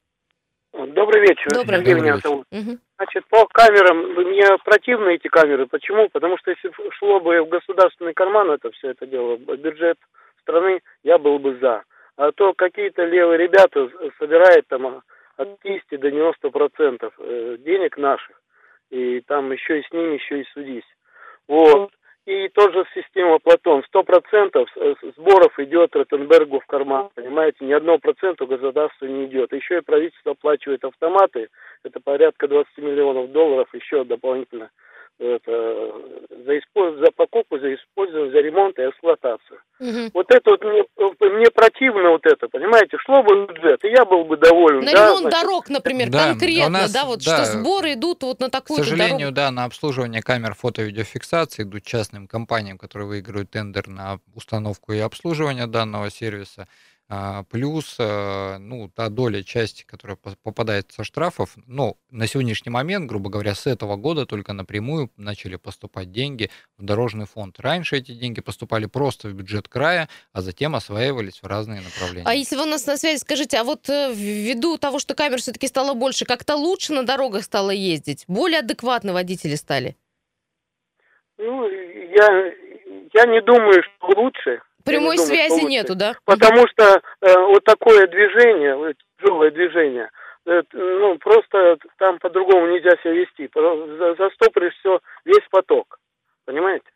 Добрый 0.72 1.20
вечер. 1.22 1.48
Добрый, 1.54 1.76
Сергей 1.76 1.94
Добрый 1.94 2.10
меня 2.10 2.16
зовут. 2.18 2.46
Угу. 2.50 2.78
Значит, 2.96 3.26
по 3.28 3.46
камерам, 3.46 3.98
мне 4.14 4.44
противны 4.64 5.14
эти 5.14 5.28
камеры. 5.28 5.66
Почему? 5.66 6.08
Потому 6.08 6.36
что 6.38 6.50
если 6.50 6.72
шло 6.98 7.20
бы 7.20 7.42
в 7.42 7.48
государственный 7.48 8.12
карман 8.12 8.50
это 8.50 8.70
все 8.72 8.90
это 8.90 9.06
дело, 9.06 9.36
бюджет 9.36 9.98
страны, 10.40 10.80
я 11.04 11.18
был 11.18 11.38
бы 11.38 11.58
за. 11.60 11.84
А 12.16 12.32
то 12.32 12.54
какие-то 12.54 13.04
левые 13.04 13.38
ребята 13.38 13.88
собирают 14.18 14.66
там 14.68 15.02
от 15.36 15.60
50 15.60 16.00
до 16.00 16.10
90 16.10 16.50
процентов 16.50 17.14
э, 17.18 17.56
денег 17.60 17.96
наших. 17.98 18.40
И 18.90 19.20
там 19.20 19.52
еще 19.52 19.80
и 19.80 19.86
с 19.86 19.92
ними 19.92 20.14
еще 20.14 20.40
и 20.40 20.46
судись. 20.52 20.96
Вот. 21.46 21.90
И 22.26 22.48
тоже 22.48 22.84
система 22.92 23.38
Платон. 23.38 23.84
Сто 23.86 24.02
процентов 24.02 24.68
сборов 25.16 25.56
идет 25.60 25.94
Ротенбергу 25.94 26.58
в 26.58 26.66
карман. 26.66 27.08
Понимаете, 27.14 27.64
ни 27.64 27.72
одного 27.72 27.98
процента 27.98 28.46
государству 28.46 29.06
не 29.06 29.26
идет. 29.26 29.52
Еще 29.52 29.78
и 29.78 29.82
правительство 29.82 30.32
оплачивает 30.32 30.84
автоматы. 30.84 31.48
Это 31.84 32.00
порядка 32.00 32.48
20 32.48 32.78
миллионов 32.78 33.30
долларов 33.30 33.68
еще 33.72 34.02
дополнительно 34.02 34.70
это, 35.18 35.92
за, 36.44 36.58
использ... 36.58 36.98
за 36.98 37.10
покупку, 37.12 37.58
за 37.58 37.74
использование, 37.74 38.32
за 38.32 38.40
ремонт 38.40 38.78
и 38.78 38.82
эксплуатацию. 38.82 39.60
Угу. 39.80 40.10
Вот 40.14 40.26
это 40.30 40.50
вот 40.50 40.64
мне, 40.64 40.84
мне 41.20 41.50
противно 41.50 42.10
вот 42.10 42.26
это, 42.26 42.48
понимаете, 42.48 42.98
шло 42.98 43.22
бы 43.22 43.46
бюджет, 43.46 43.84
и 43.84 43.85
я 43.96 44.04
был 44.04 44.24
бы 44.24 44.36
доволен. 44.36 44.84
На 44.84 44.92
да, 44.92 45.06
ремонт 45.06 45.20
значит... 45.20 45.40
дорог, 45.40 45.68
например, 45.68 46.10
да, 46.10 46.28
конкретно, 46.28 46.68
нас, 46.68 46.92
да, 46.92 47.04
вот 47.04 47.24
да, 47.24 47.44
что 47.44 47.58
сборы 47.58 47.94
идут 47.94 48.22
вот 48.22 48.40
на 48.40 48.50
такую 48.50 48.80
К 48.80 48.84
сожалению, 48.84 49.32
дорогу. 49.32 49.34
да, 49.34 49.50
на 49.50 49.64
обслуживание 49.64 50.22
камер 50.22 50.54
фото-видеофиксации 50.54 51.62
идут 51.62 51.84
частным 51.84 52.28
компаниям, 52.28 52.78
которые 52.78 53.08
выигрывают 53.08 53.50
тендер 53.50 53.88
на 53.88 54.20
установку 54.34 54.92
и 54.92 54.98
обслуживание 54.98 55.66
данного 55.66 56.10
сервиса. 56.10 56.68
А, 57.08 57.44
плюс, 57.44 57.96
э, 58.00 58.58
ну, 58.58 58.88
та 58.88 59.08
доля 59.10 59.44
части, 59.44 59.84
которая 59.84 60.18
попадает 60.42 60.90
со 60.90 61.04
штрафов, 61.04 61.56
ну, 61.66 61.96
на 62.10 62.26
сегодняшний 62.26 62.70
момент, 62.70 63.08
грубо 63.08 63.30
говоря, 63.30 63.54
с 63.54 63.68
этого 63.68 63.94
года 63.94 64.26
только 64.26 64.52
напрямую 64.52 65.12
начали 65.16 65.54
поступать 65.54 66.10
деньги 66.10 66.50
в 66.76 66.84
дорожный 66.84 67.26
фонд. 67.26 67.60
Раньше 67.60 67.96
эти 67.96 68.10
деньги 68.10 68.40
поступали 68.40 68.86
просто 68.86 69.28
в 69.28 69.34
бюджет 69.34 69.68
края, 69.68 70.08
а 70.32 70.40
затем 70.40 70.74
осваивались 70.74 71.40
в 71.42 71.46
разные 71.46 71.80
направления. 71.80 72.26
А 72.26 72.34
если 72.34 72.56
вы 72.56 72.62
у 72.62 72.66
нас 72.66 72.84
на 72.86 72.96
связи, 72.96 73.18
скажите, 73.18 73.58
а 73.58 73.62
вот 73.62 73.88
э, 73.88 74.12
ввиду 74.12 74.76
того, 74.76 74.98
что 74.98 75.14
камер 75.14 75.38
все-таки 75.38 75.68
стало 75.68 75.94
больше, 75.94 76.24
как-то 76.24 76.56
лучше 76.56 76.92
на 76.92 77.04
дорогах 77.04 77.44
стало 77.44 77.70
ездить? 77.70 78.24
Более 78.26 78.58
адекватно 78.58 79.12
водители 79.12 79.54
стали? 79.54 79.96
Ну, 81.38 81.68
я, 81.68 82.52
я 83.14 83.26
не 83.26 83.40
думаю, 83.42 83.80
что 83.84 84.20
лучше. 84.20 84.60
Прямой 84.86 85.16
думаю, 85.16 85.26
связи 85.26 85.64
нету, 85.64 85.94
да? 85.94 86.14
Потому 86.24 86.66
что 86.68 87.02
э, 87.20 87.34
вот 87.38 87.64
такое 87.64 88.06
движение, 88.06 88.76
вот, 88.76 88.94
тяжелое 89.18 89.50
движение, 89.50 90.10
э, 90.46 90.62
ну, 90.72 91.18
просто 91.18 91.76
там 91.98 92.18
по-другому 92.18 92.68
нельзя 92.68 92.92
себя 93.02 93.12
вести. 93.12 93.50
Застопоришь 94.18 94.74
все, 94.78 95.00
весь 95.24 95.46
поток. 95.50 95.98
Понимаете? 96.44 96.86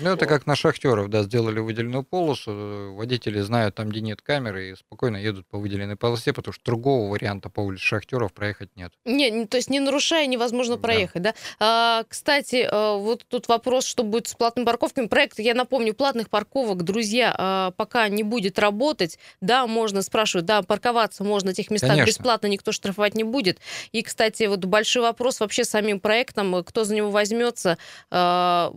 Ну, 0.00 0.10
это 0.10 0.26
как 0.26 0.46
на 0.46 0.56
шахтеров, 0.56 1.08
да, 1.08 1.22
сделали 1.22 1.60
выделенную 1.60 2.02
полосу, 2.02 2.94
водители 2.94 3.40
знают 3.40 3.74
там, 3.74 3.88
где 3.88 4.00
нет 4.00 4.20
камеры, 4.22 4.70
и 4.70 4.74
спокойно 4.74 5.16
едут 5.16 5.46
по 5.46 5.58
выделенной 5.58 5.96
полосе, 5.96 6.32
потому 6.32 6.52
что 6.52 6.64
другого 6.64 7.10
варианта 7.10 7.48
по 7.48 7.60
улице 7.60 7.84
шахтеров 7.84 8.32
проехать 8.32 8.70
нет. 8.76 8.92
Не, 9.04 9.46
то 9.46 9.56
есть 9.56 9.70
не 9.70 9.80
нарушая, 9.80 10.26
невозможно 10.26 10.76
проехать, 10.76 11.22
да? 11.22 11.32
да? 11.32 11.34
А, 11.60 12.04
кстати, 12.08 12.66
а, 12.70 12.96
вот 12.96 13.24
тут 13.28 13.48
вопрос, 13.48 13.86
что 13.86 14.02
будет 14.02 14.28
с 14.28 14.34
платными 14.34 14.66
парковками. 14.66 15.06
Проект, 15.06 15.38
я 15.38 15.54
напомню, 15.54 15.94
платных 15.94 16.28
парковок, 16.28 16.82
друзья, 16.82 17.34
а, 17.36 17.70
пока 17.72 18.08
не 18.08 18.22
будет 18.22 18.58
работать, 18.58 19.18
да, 19.40 19.66
можно 19.66 20.02
спрашивать, 20.02 20.46
да, 20.46 20.62
парковаться 20.62 21.24
можно 21.24 21.50
в 21.50 21.52
этих 21.52 21.70
местах 21.70 21.90
Конечно. 21.90 22.06
бесплатно, 22.06 22.46
никто 22.46 22.72
штрафовать 22.72 23.14
не 23.14 23.24
будет. 23.24 23.58
И, 23.92 24.02
кстати, 24.02 24.44
вот 24.44 24.64
большой 24.64 25.02
вопрос 25.02 25.40
вообще 25.40 25.64
самим 25.64 26.00
проектом, 26.00 26.62
кто 26.64 26.84
за 26.84 26.94
него 26.94 27.10
возьмется. 27.10 27.78
А, 28.10 28.72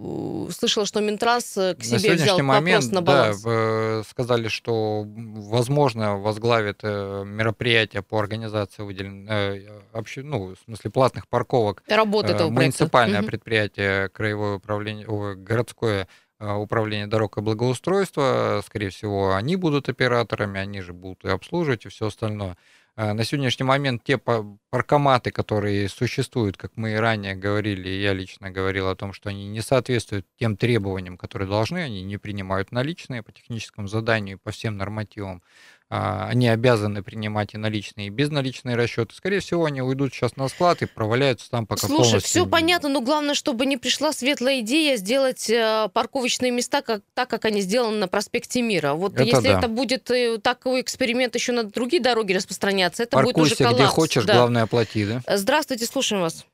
слышала, 0.51 0.84
что 0.85 1.01
Минтранс 1.01 1.57
э, 1.57 1.75
к 1.75 1.83
себе 1.83 2.11
на 2.11 2.15
взял 2.15 2.39
момент, 2.39 2.83
вопрос 2.83 2.91
на 2.91 3.01
баланс. 3.01 3.41
Да, 3.41 4.03
сказали, 4.09 4.47
что, 4.47 5.03
возможно, 5.05 6.17
возглавит 6.17 6.79
э, 6.83 7.23
мероприятие 7.25 8.01
по 8.01 8.19
организации 8.19 8.83
выделен, 8.83 9.27
э, 9.29 9.81
вообще, 9.91 10.21
ну, 10.23 10.55
в 10.55 10.59
смысле, 10.65 10.91
платных 10.91 11.27
парковок. 11.27 11.83
Работа 11.87 12.33
этого 12.33 12.49
Муниципальное 12.49 13.19
проекта. 13.19 13.31
предприятие, 13.31 14.09
краевое 14.09 14.55
управление, 14.55 15.07
городское 15.35 16.07
управление 16.39 17.07
дорог 17.07 17.37
и 17.37 17.41
благоустройства, 17.41 18.61
скорее 18.65 18.89
всего, 18.89 19.33
они 19.33 19.55
будут 19.55 19.87
операторами, 19.87 20.59
они 20.59 20.81
же 20.81 20.91
будут 20.91 21.23
и 21.23 21.29
обслуживать, 21.29 21.85
и 21.85 21.89
все 21.89 22.07
остальное. 22.07 22.57
А, 22.97 23.13
на 23.13 23.25
сегодняшний 23.25 23.65
момент 23.65 24.05
те 24.05 24.17
паркоматы, 24.17 25.31
которые 25.31 25.89
существуют, 25.89 26.55
как 26.55 26.77
мы 26.77 26.93
и 26.93 26.95
ранее 26.95 27.35
говорили, 27.35 27.89
я 27.89 28.13
лично 28.13 28.51
говорил 28.51 28.87
о 28.87 28.95
том, 28.95 29.11
что 29.11 29.27
они 29.27 29.49
не 29.49 29.59
соответствуют 29.59 30.25
тем 30.39 30.55
требованиям, 30.55 31.17
которые 31.17 31.49
должны, 31.49 31.79
они 31.79 32.03
не 32.03 32.15
принимают 32.17 32.71
наличные 32.71 33.21
по 33.21 33.33
техническому 33.33 33.89
заданию, 33.89 34.39
по 34.39 34.51
всем 34.51 34.77
нормативам. 34.77 35.43
А, 35.87 36.27
они 36.27 36.47
обязаны 36.47 37.03
принимать 37.03 37.53
и 37.53 37.57
наличные, 37.57 38.07
и 38.07 38.09
безналичные 38.09 38.75
расчеты. 38.75 39.13
Скорее 39.13 39.39
всего, 39.39 39.65
они 39.65 39.83
уйдут 39.83 40.13
сейчас 40.13 40.35
на 40.35 40.47
склад 40.47 40.81
и 40.81 40.87
проваляются 40.87 41.49
там 41.51 41.67
пока 41.67 41.85
Слушай, 41.85 42.09
полностью... 42.09 42.21
все 42.21 42.45
понятно, 42.47 42.89
но 42.89 43.01
главное, 43.01 43.35
чтобы 43.35 43.67
не 43.67 43.77
пришла 43.77 44.11
светлая 44.11 44.61
идея 44.61 44.97
сделать 44.97 45.47
э, 45.47 45.89
парковочные 45.93 46.51
места 46.51 46.81
как, 46.81 47.03
так, 47.13 47.29
как 47.29 47.45
они 47.45 47.61
сделаны 47.61 47.97
на 47.97 48.07
проспекте 48.07 48.63
Мира. 48.63 48.93
Вот 48.93 49.13
это 49.13 49.23
если 49.23 49.47
да. 49.47 49.59
это 49.59 49.67
будет 49.67 50.09
э, 50.09 50.39
такой 50.39 50.81
эксперимент 50.81 51.35
еще 51.35 51.51
на 51.51 51.63
другие 51.63 52.01
дороги 52.01 52.33
распространяться, 52.33 53.03
это 53.03 53.17
Паркуйся 53.17 53.37
будет 53.37 53.51
уже 53.51 53.55
коллапс. 53.57 53.77
где 53.77 53.85
хочешь, 53.85 54.25
да. 54.25 54.33
главное 54.33 54.63
оплати, 54.63 55.05
да? 55.05 55.37
Здравствуйте, 55.37 55.85
слушаем 55.85 56.23
вас. 56.23 56.47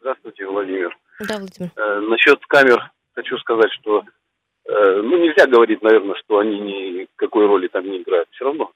Здравствуйте, 0.00 0.46
Владимир. 0.46 0.96
Да, 1.20 1.38
Владимир. 1.38 1.70
Э, 1.76 2.00
насчет 2.00 2.44
камер 2.46 2.90
хочу 3.14 3.38
сказать, 3.38 3.70
что 3.80 4.02
Э, 4.02 4.23
ну, 4.66 5.18
нельзя 5.18 5.46
говорить, 5.46 5.82
наверное, 5.82 6.16
что 6.16 6.38
они 6.38 6.58
никакой 6.60 7.46
роли 7.46 7.68
там 7.68 7.84
не 7.84 7.98
играют. 7.98 8.28
Все 8.32 8.44
равно 8.44 8.72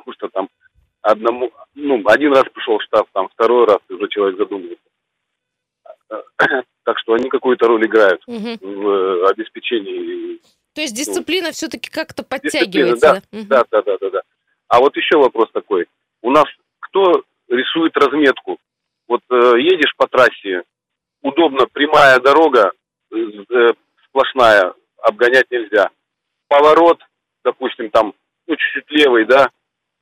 потому 0.00 0.14
что 0.14 0.28
там 0.28 0.48
одному, 1.02 1.52
ну, 1.74 2.02
один 2.06 2.32
раз 2.32 2.44
пришел 2.52 2.78
штраф, 2.80 3.06
там 3.12 3.28
второй 3.28 3.66
раз 3.66 3.78
уже 3.88 4.08
человек 4.08 4.38
задумывается. 4.38 4.84
Так 6.82 6.98
что 6.98 7.12
они 7.12 7.28
какую-то 7.28 7.68
роль 7.68 7.86
играют 7.86 8.22
угу. 8.26 8.58
в 8.60 8.88
э, 8.88 9.30
обеспечении. 9.30 10.40
То 10.74 10.80
есть 10.80 10.96
дисциплина 10.96 11.48
ну, 11.48 11.52
все-таки 11.52 11.90
как-то 11.90 12.24
подтягивается. 12.24 13.22
Да, 13.30 13.42
да, 13.44 13.64
да, 13.70 13.82
да, 13.82 13.98
да, 13.98 14.10
да. 14.10 14.22
А 14.66 14.80
вот 14.80 14.96
еще 14.96 15.18
вопрос 15.18 15.50
такой. 15.52 15.86
У 16.22 16.30
нас 16.30 16.46
кто 16.80 17.22
рисует 17.48 17.96
разметку? 17.96 18.58
Вот 19.06 19.20
э, 19.30 19.60
едешь 19.60 19.94
по 19.96 20.08
трассе, 20.08 20.62
удобно, 21.22 21.66
прямая 21.70 22.18
дорога, 22.18 22.72
э, 23.12 23.16
сплошная, 24.10 24.74
обгонять 25.02 25.50
нельзя. 25.50 25.90
Поворот, 26.48 27.00
допустим, 27.44 27.90
там, 27.90 28.12
ну, 28.46 28.56
чуть-чуть 28.56 28.90
левый, 28.90 29.24
да, 29.24 29.48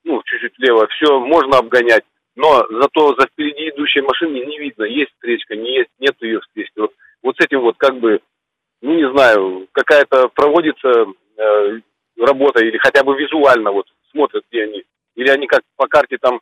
ну, 0.05 0.23
чуть-чуть 0.25 0.59
лево, 0.59 0.87
все, 0.88 1.21
можно 1.21 1.59
обгонять, 1.59 2.05
но 2.35 2.66
зато 2.71 3.14
за 3.18 3.27
впереди 3.27 3.68
идущей 3.68 4.01
машины 4.01 4.44
не 4.44 4.59
видно, 4.59 4.85
есть 4.85 5.12
встречка, 5.12 5.57
не 5.57 5.79
есть, 5.79 5.90
нет 5.99 6.14
ее 6.21 6.40
встречки. 6.40 6.79
Вот, 6.79 6.92
вот 7.23 7.37
с 7.37 7.44
этим 7.44 7.61
вот 7.61 7.77
как 7.77 7.99
бы, 7.99 8.21
ну, 8.81 8.94
не 8.94 9.11
знаю, 9.12 9.68
какая-то 9.73 10.29
проводится 10.29 11.07
э, 11.37 11.81
работа 12.16 12.64
или 12.64 12.79
хотя 12.79 13.03
бы 13.03 13.16
визуально 13.16 13.73
вот 13.73 13.87
смотрят, 14.11 14.44
где 14.51 14.64
они. 14.64 14.85
Или 15.16 15.31
они 15.31 15.47
как 15.49 15.62
по 15.77 15.88
карте 15.88 16.16
там 16.18 16.40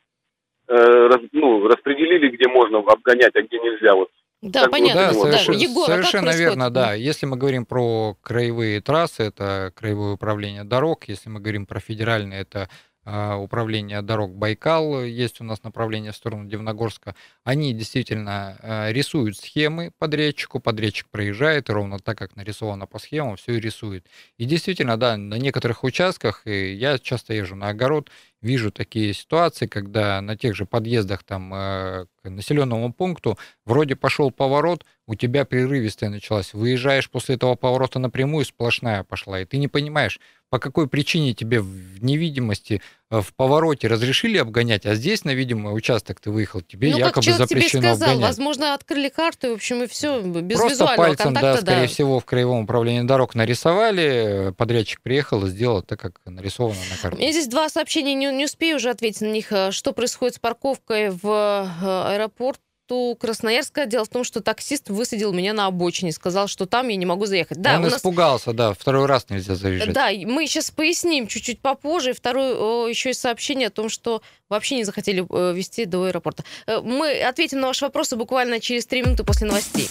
э, 0.68 0.74
раз, 0.74 1.20
ну, 1.33 1.66
распределили, 1.66 2.29
где 2.29 2.48
можно 2.48 2.79
обгонять, 2.79 3.35
а 3.35 3.42
где 3.42 3.59
нельзя. 3.59 3.94
Вот 3.94 4.11
да, 4.50 4.62
как 4.62 4.70
понятно. 4.70 5.09
Да, 5.09 5.12
совершенно, 5.12 5.56
Егор, 5.56 5.87
совершенно 5.87 6.30
верно, 6.30 6.70
да. 6.70 6.94
Если 6.94 7.26
мы 7.26 7.37
говорим 7.37 7.66
про 7.66 8.16
краевые 8.22 8.80
трассы, 8.80 9.24
это 9.24 9.72
краевое 9.74 10.12
управление 10.14 10.64
дорог. 10.64 11.09
Если 11.09 11.28
мы 11.28 11.40
говорим 11.40 11.66
про 11.66 11.80
федеральные, 11.80 12.42
это 12.42 12.62
а, 12.62 12.68
управления 13.07 14.03
дорог 14.03 14.35
Байкал, 14.35 15.05
есть 15.05 15.40
у 15.40 15.45
нас 15.45 15.62
направление 15.62 16.12
в 16.12 16.16
сторону 16.16 16.49
Дивногорска, 16.49 17.14
они 17.45 17.73
действительно 17.73 18.59
а, 18.61 18.90
рисуют 18.90 19.37
схемы 19.37 19.92
подрядчику, 19.99 20.59
подрядчик 20.59 21.09
проезжает, 21.09 21.69
и 21.69 21.73
ровно 21.73 21.99
так, 21.99 22.19
как 22.19 22.35
нарисовано 22.35 22.87
по 22.87 22.99
схемам, 22.99 23.37
все 23.37 23.55
и 23.55 23.61
рисует. 23.61 24.07
И 24.38 24.45
действительно, 24.45 24.97
да, 24.97 25.16
на 25.16 25.37
некоторых 25.37 25.85
участках, 25.85 26.42
и 26.47 26.73
я 26.73 26.99
часто 26.99 27.35
езжу 27.35 27.55
на 27.55 27.69
огород, 27.69 28.11
вижу 28.42 28.71
такие 28.71 29.12
ситуации, 29.14 29.66
когда 29.66 30.21
на 30.21 30.37
тех 30.37 30.55
же 30.55 30.66
подъездах 30.66 31.23
там, 31.23 31.53
а, 31.55 32.07
к 32.23 32.29
населенному 32.29 32.92
пункту 32.92 33.38
вроде 33.64 33.97
пошел 33.97 34.31
поворот, 34.31 34.85
у 35.07 35.14
тебя 35.14 35.45
прерывистая 35.45 36.11
началась, 36.11 36.53
выезжаешь 36.53 37.09
после 37.09 37.37
этого 37.37 37.55
поворота 37.55 37.99
напрямую, 37.99 38.45
сплошная 38.45 39.05
пошла, 39.05 39.40
и 39.40 39.45
ты 39.45 39.59
не 39.59 39.69
понимаешь, 39.69 40.21
по 40.50 40.59
какой 40.59 40.88
причине 40.88 41.35
тебе 41.35 41.61
в 41.61 42.02
невидимости 42.02 42.80
э, 43.11 43.20
в 43.20 43.35
повороте 43.35 43.88
разрешили 43.88 44.38
обгонять, 44.38 44.87
а 44.87 44.94
здесь 44.94 45.24
на 45.24 45.35
видимый 45.35 45.74
участок 45.74 46.20
ты 46.20 46.30
выехал, 46.30 46.61
тебе 46.61 46.90
ну, 46.90 46.98
якобы 46.98 47.26
как 47.26 47.37
запрещено 47.37 47.82
тебе 47.82 47.94
сказал, 47.94 48.11
обгонять. 48.11 48.28
Возможно, 48.28 48.74
открыли 48.74 49.09
карту, 49.09 49.50
в 49.50 49.54
общем, 49.54 49.82
и 49.82 49.87
все 49.87 50.20
без 50.22 50.59
Просто 50.59 50.74
визуального 50.74 51.09
пальцем, 51.09 51.24
контакта. 51.35 51.62
да, 51.64 51.72
скорее 51.72 51.87
всего, 51.88 52.20
в 52.20 52.24
краевом 52.24 52.64
управлении 52.64 53.06
дорог 53.06 53.35
нарисовали, 53.35 54.54
подрядчик 54.56 55.00
приехал 55.02 55.44
и 55.46 55.48
сделал 55.48 55.82
так, 55.82 55.98
как 55.98 56.20
нарисовано 56.24 56.80
на 56.90 56.96
карте. 57.02 57.18
У 57.18 57.20
меня 57.20 57.32
здесь 57.32 57.48
два 57.48 57.68
сообщения, 57.68 58.14
не, 58.14 58.26
не 58.26 58.44
успею 58.44 58.76
уже 58.76 58.90
ответить 58.90 59.22
на 59.22 59.32
них. 59.32 59.52
Что 59.70 59.92
происходит 59.92 60.37
с 60.37 60.38
парковкой 60.38 61.11
в 61.11 61.24
э, 61.26 62.14
аэропорт 62.14 62.61
аэропорту 62.87 63.16
Красноярска. 63.16 63.87
Дело 63.87 64.05
в 64.05 64.09
том, 64.09 64.25
что 64.25 64.40
таксист 64.40 64.88
высадил 64.88 65.33
меня 65.33 65.53
на 65.53 65.66
обочине, 65.66 66.12
сказал, 66.12 66.49
что 66.49 66.66
там 66.66 66.88
я 66.88 66.96
не 66.96 67.07
могу 67.07 67.27
заехать. 67.27 67.61
Да, 67.61 67.77
Он 67.77 67.85
у 67.85 67.88
нас... 67.88 67.99
испугался, 67.99 68.53
да, 68.53 68.72
второй 68.72 69.07
раз 69.07 69.27
нельзя 69.29 69.55
заезжать. 69.55 69.92
Да, 69.92 70.11
мы 70.11 70.46
сейчас 70.46 70.70
поясним 70.70 71.27
чуть-чуть 71.27 71.61
попозже. 71.61 72.11
И 72.11 72.12
второе, 72.12 72.88
еще 72.88 73.11
и 73.11 73.14
сообщение 73.14 73.68
о 73.68 73.70
том, 73.70 73.88
что 73.88 74.22
вообще 74.49 74.77
не 74.77 74.85
захотели 74.85 75.27
э, 75.29 75.55
вести 75.55 75.85
до 75.85 76.05
аэропорта. 76.05 76.44
Э, 76.66 76.81
мы 76.81 77.20
ответим 77.22 77.61
на 77.61 77.68
ваши 77.68 77.85
вопросы 77.85 78.16
буквально 78.16 78.61
через 78.61 78.87
три 78.87 79.03
минуты 79.03 79.25
после 79.25 79.46
новостей. 79.46 79.88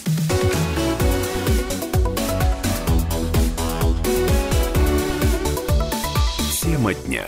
Тема 6.62 6.94
дня. 6.94 7.26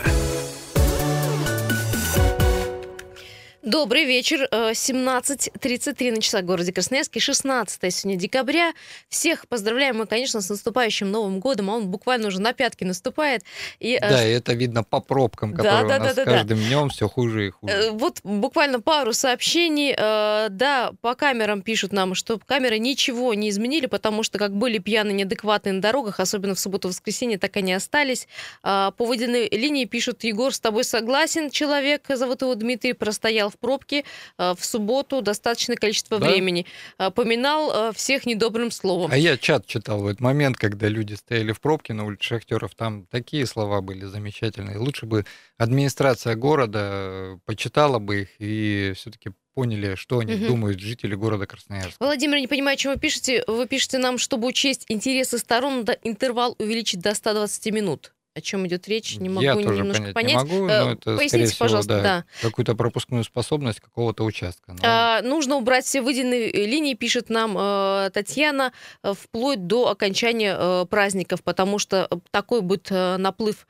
Добрый 3.68 4.06
вечер. 4.06 4.48
Э, 4.50 4.70
17.33 4.72 6.12
на 6.12 6.22
часах 6.22 6.42
в 6.42 6.46
городе 6.46 6.72
Красноярске. 6.72 7.20
16 7.20 7.94
сегодня 7.94 8.18
декабря. 8.18 8.72
Всех 9.10 9.46
поздравляем 9.46 9.98
мы, 9.98 10.06
конечно, 10.06 10.40
с 10.40 10.48
наступающим 10.48 11.10
Новым 11.10 11.38
годом. 11.38 11.68
А 11.68 11.74
он 11.74 11.88
буквально 11.88 12.28
уже 12.28 12.40
на 12.40 12.54
пятки 12.54 12.84
наступает. 12.84 13.42
И, 13.78 13.96
э, 13.96 14.00
Да, 14.00 14.26
и 14.26 14.32
это 14.32 14.54
видно 14.54 14.84
по 14.84 15.00
пробкам, 15.00 15.52
Да, 15.52 15.56
которые 15.58 15.86
да, 15.86 15.96
у 15.96 15.98
нас 15.98 16.14
да, 16.14 16.24
да, 16.24 16.30
да. 16.30 16.38
каждым 16.38 16.58
днем 16.60 16.88
все 16.88 17.10
хуже 17.10 17.48
и 17.48 17.50
хуже. 17.50 17.74
Э, 17.74 17.90
Вот 17.90 18.20
буквально 18.24 18.80
пару 18.80 19.12
сообщений. 19.12 19.94
Э, 19.94 20.46
Да, 20.48 20.92
по 21.02 21.14
камерам 21.14 21.60
пишут 21.60 21.92
нам, 21.92 22.14
что 22.14 22.38
камеры 22.38 22.78
ничего 22.78 23.34
не 23.34 23.50
изменили, 23.50 23.84
потому 23.84 24.22
что 24.22 24.38
как 24.38 24.56
были 24.56 24.78
пьяные, 24.78 25.12
неадекватные 25.12 25.74
на 25.74 25.82
дорогах, 25.82 26.20
особенно 26.20 26.54
в 26.54 26.58
субботу-воскресенье, 26.58 27.36
так 27.36 27.54
они 27.58 27.74
остались. 27.74 28.28
А 28.62 28.92
По 28.92 29.04
выделенной 29.04 29.46
линии 29.50 29.84
пишут, 29.84 30.24
Егор, 30.24 30.54
с 30.54 30.58
тобой 30.58 30.84
согласен, 30.84 31.50
человек, 31.50 32.06
зовут 32.08 32.40
его 32.40 32.54
Дмитрий, 32.54 32.94
простоял 32.94 33.50
в 33.50 33.57
пробке 33.58 34.04
э, 34.38 34.54
в 34.56 34.64
субботу 34.64 35.22
достаточное 35.22 35.76
количество 35.76 36.18
Да? 36.18 36.26
времени. 36.28 36.66
Э, 36.98 37.10
Поминал 37.10 37.90
э, 37.90 37.92
всех 37.94 38.26
недобрым 38.26 38.70
словом. 38.70 39.10
А 39.12 39.16
я 39.16 39.36
чат 39.36 39.66
читал 39.66 40.00
в 40.02 40.06
этот 40.06 40.20
момент, 40.20 40.56
когда 40.56 40.88
люди 40.88 41.14
стояли 41.14 41.52
в 41.52 41.60
пробке 41.60 41.92
на 41.94 42.04
улице 42.04 42.22
Шахтеров. 42.24 42.74
Там 42.74 43.06
такие 43.06 43.46
слова 43.46 43.80
были 43.80 44.04
замечательные. 44.04 44.78
Лучше 44.78 45.06
бы 45.06 45.24
администрация 45.56 46.34
города 46.34 47.38
почитала 47.44 47.98
бы 47.98 48.22
их 48.22 48.28
и 48.38 48.92
все-таки 48.96 49.30
поняли, 49.54 49.96
что 49.96 50.20
они 50.20 50.34
Мгм. 50.34 50.46
думают 50.46 50.78
жители 50.78 51.16
города 51.16 51.46
Красноярска. 51.46 51.96
Владимир, 51.98 52.38
не 52.38 52.46
понимаю, 52.46 52.76
чем 52.76 52.92
вы 52.92 52.98
пишете. 53.00 53.42
Вы 53.48 53.66
пишете 53.66 53.98
нам, 53.98 54.18
чтобы 54.18 54.46
учесть 54.46 54.84
интересы 54.88 55.38
сторон, 55.38 55.78
надо 55.78 55.98
интервал 56.04 56.54
увеличить 56.60 57.00
до 57.00 57.12
120 57.14 57.72
минут. 57.72 58.12
О 58.38 58.40
чем 58.40 58.66
идет 58.68 58.86
речь? 58.86 59.16
Не 59.18 59.28
могу 59.28 59.42
я 59.42 59.54
тоже 59.54 59.78
немножко 59.80 60.12
понять, 60.12 60.14
понять. 60.14 60.30
не 60.30 60.36
могу, 60.36 60.68
Э, 60.68 60.84
но 60.84 60.90
это, 60.92 61.16
Поясните, 61.16 61.46
всего, 61.46 61.58
пожалуйста, 61.64 61.88
да, 61.96 62.02
да. 62.02 62.24
какую-то 62.40 62.74
пропускную 62.76 63.24
способность 63.24 63.80
какого-то 63.80 64.22
участка. 64.24 64.72
Но 64.74 64.78
А, 64.82 65.22
нужно 65.22 65.56
убрать 65.56 65.84
все 65.84 66.00
выделенные 66.02 66.48
э, 66.50 66.66
линии, 66.66 66.94
пишет 66.94 67.30
нам 67.30 67.56
э, 67.58 68.10
Татьяна, 68.14 68.72
э, 69.02 69.12
вплоть 69.20 69.66
до 69.66 69.88
окончания 69.88 70.56
э, 70.56 70.86
праздников, 70.88 71.42
потому 71.42 71.80
что 71.80 72.06
э, 72.08 72.16
такой 72.30 72.60
будет 72.60 72.86
э, 72.90 73.16
наплыв 73.16 73.66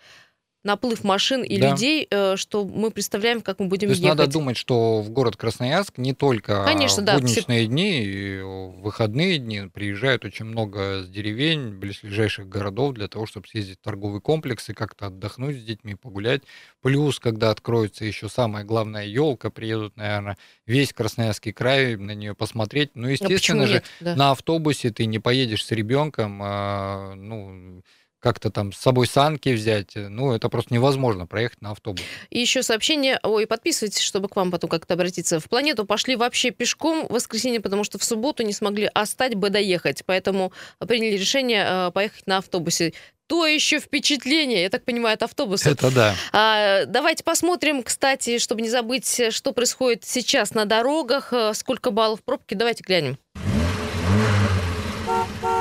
наплыв 0.69 1.03
машин 1.03 1.43
и 1.43 1.59
Да. 1.59 1.71
людей, 1.71 2.07
э, 2.11 2.37
что 2.37 2.65
мы 2.65 2.91
представляем, 2.91 3.41
как 3.41 3.59
мы 3.59 3.67
будем 3.67 3.89
То 3.89 3.93
есть 3.93 4.03
ехать. 4.03 4.19
надо 4.19 4.31
думать, 4.31 4.57
что 4.57 5.01
в 5.01 5.11
город 5.11 5.37
Красноярск 5.37 5.99
не 5.99 6.13
только 6.15 6.65
Конечно, 6.65 7.03
да, 7.03 7.15
будничные 7.15 7.67
дни, 7.67 8.05
и 8.05 8.41
в 8.41 8.83
выходные 8.83 9.39
дни 9.39 9.63
приезжают 9.73 10.25
очень 10.25 10.45
много 10.45 11.03
с 11.03 11.09
деревень, 11.09 11.71
близлежащих 11.71 12.49
городов 12.49 12.93
для 12.95 13.09
того, 13.09 13.27
чтобы 13.27 13.49
съездить 13.49 13.79
в 13.81 13.83
торговый 13.85 14.21
комплекс 14.21 14.69
и 14.69 14.75
как-то 14.75 15.07
отдохнуть 15.07 15.57
с 15.57 15.63
детьми, 15.65 15.95
погулять. 15.95 16.43
Плюс, 16.83 17.19
когда 17.19 17.51
откроется 17.51 18.05
еще 18.05 18.29
самая 18.29 18.65
главная 18.65 19.07
елка, 19.07 19.51
приедут, 19.51 19.97
наверное, 19.97 20.37
весь 20.67 20.93
Красноярский 20.93 21.53
край 21.53 21.97
на 21.97 22.13
нее 22.15 22.35
посмотреть. 22.35 22.91
Ну, 22.95 23.09
А 23.09 23.11
естественно 23.11 23.67
же, 23.67 23.75
нет? 23.75 23.85
Да. 24.01 24.15
на 24.17 24.31
автобусе 24.33 24.91
ты 24.91 25.07
не 25.07 25.19
поедешь 25.19 25.65
с 25.65 25.71
ребенком, 25.73 26.41
а, 26.43 27.15
ну, 27.17 27.83
как-то 28.21 28.51
там 28.51 28.73
с 28.73 28.79
собой 28.79 29.07
санки 29.07 29.51
взять, 29.51 29.93
ну, 29.95 30.33
это 30.33 30.49
просто 30.49 30.75
невозможно 30.75 31.27
проехать 31.27 31.61
на 31.61 31.71
автобусе. 31.71 32.05
И 32.31 32.41
еще 32.41 32.63
сообщение, 32.63 33.19
ой, 33.23 33.47
подписывайтесь, 33.47 34.01
чтобы 34.01 34.29
к 34.29 34.37
вам 34.37 34.51
потом 34.51 34.69
как-то 34.71 34.95
обратиться. 34.95 35.41
В 35.41 35.49
планету 35.49 35.85
пошли 35.85 36.17
вообще 36.17 36.51
пешком 36.51 37.07
в 37.07 37.13
воскресенье, 37.13 37.61
потому 37.61 37.85
что 37.85 37.99
в 37.99 38.05
субботу 38.05 38.43
не 38.43 38.53
смогли 38.53 38.91
остать 38.93 39.35
бы 39.35 39.51
доехать, 39.51 40.03
поэтому 40.05 40.53
приняли 40.87 41.17
решение 41.17 41.65
э, 41.67 41.91
поехать 41.93 42.27
на 42.27 42.39
автобусе. 42.39 42.93
То 43.29 43.47
еще 43.47 43.79
впечатление, 43.79 44.63
я 44.63 44.71
так 44.71 44.85
понимаю, 44.85 45.15
от 45.15 45.23
автобуса. 45.23 45.69
Это 45.71 45.91
да. 45.91 46.15
А, 46.33 46.87
давайте 46.87 47.23
посмотрим, 47.23 47.83
кстати, 47.83 48.39
чтобы 48.39 48.63
не 48.63 48.71
забыть, 48.71 49.21
что 49.31 49.53
происходит 49.53 50.05
сейчас 50.05 50.55
на 50.55 50.65
дорогах, 50.65 51.33
э, 51.33 51.53
сколько 51.55 51.91
баллов 51.91 52.23
пробки. 52.25 52.55
Давайте 52.55 52.83
глянем. 52.83 53.19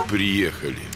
Приехали. 0.09 0.86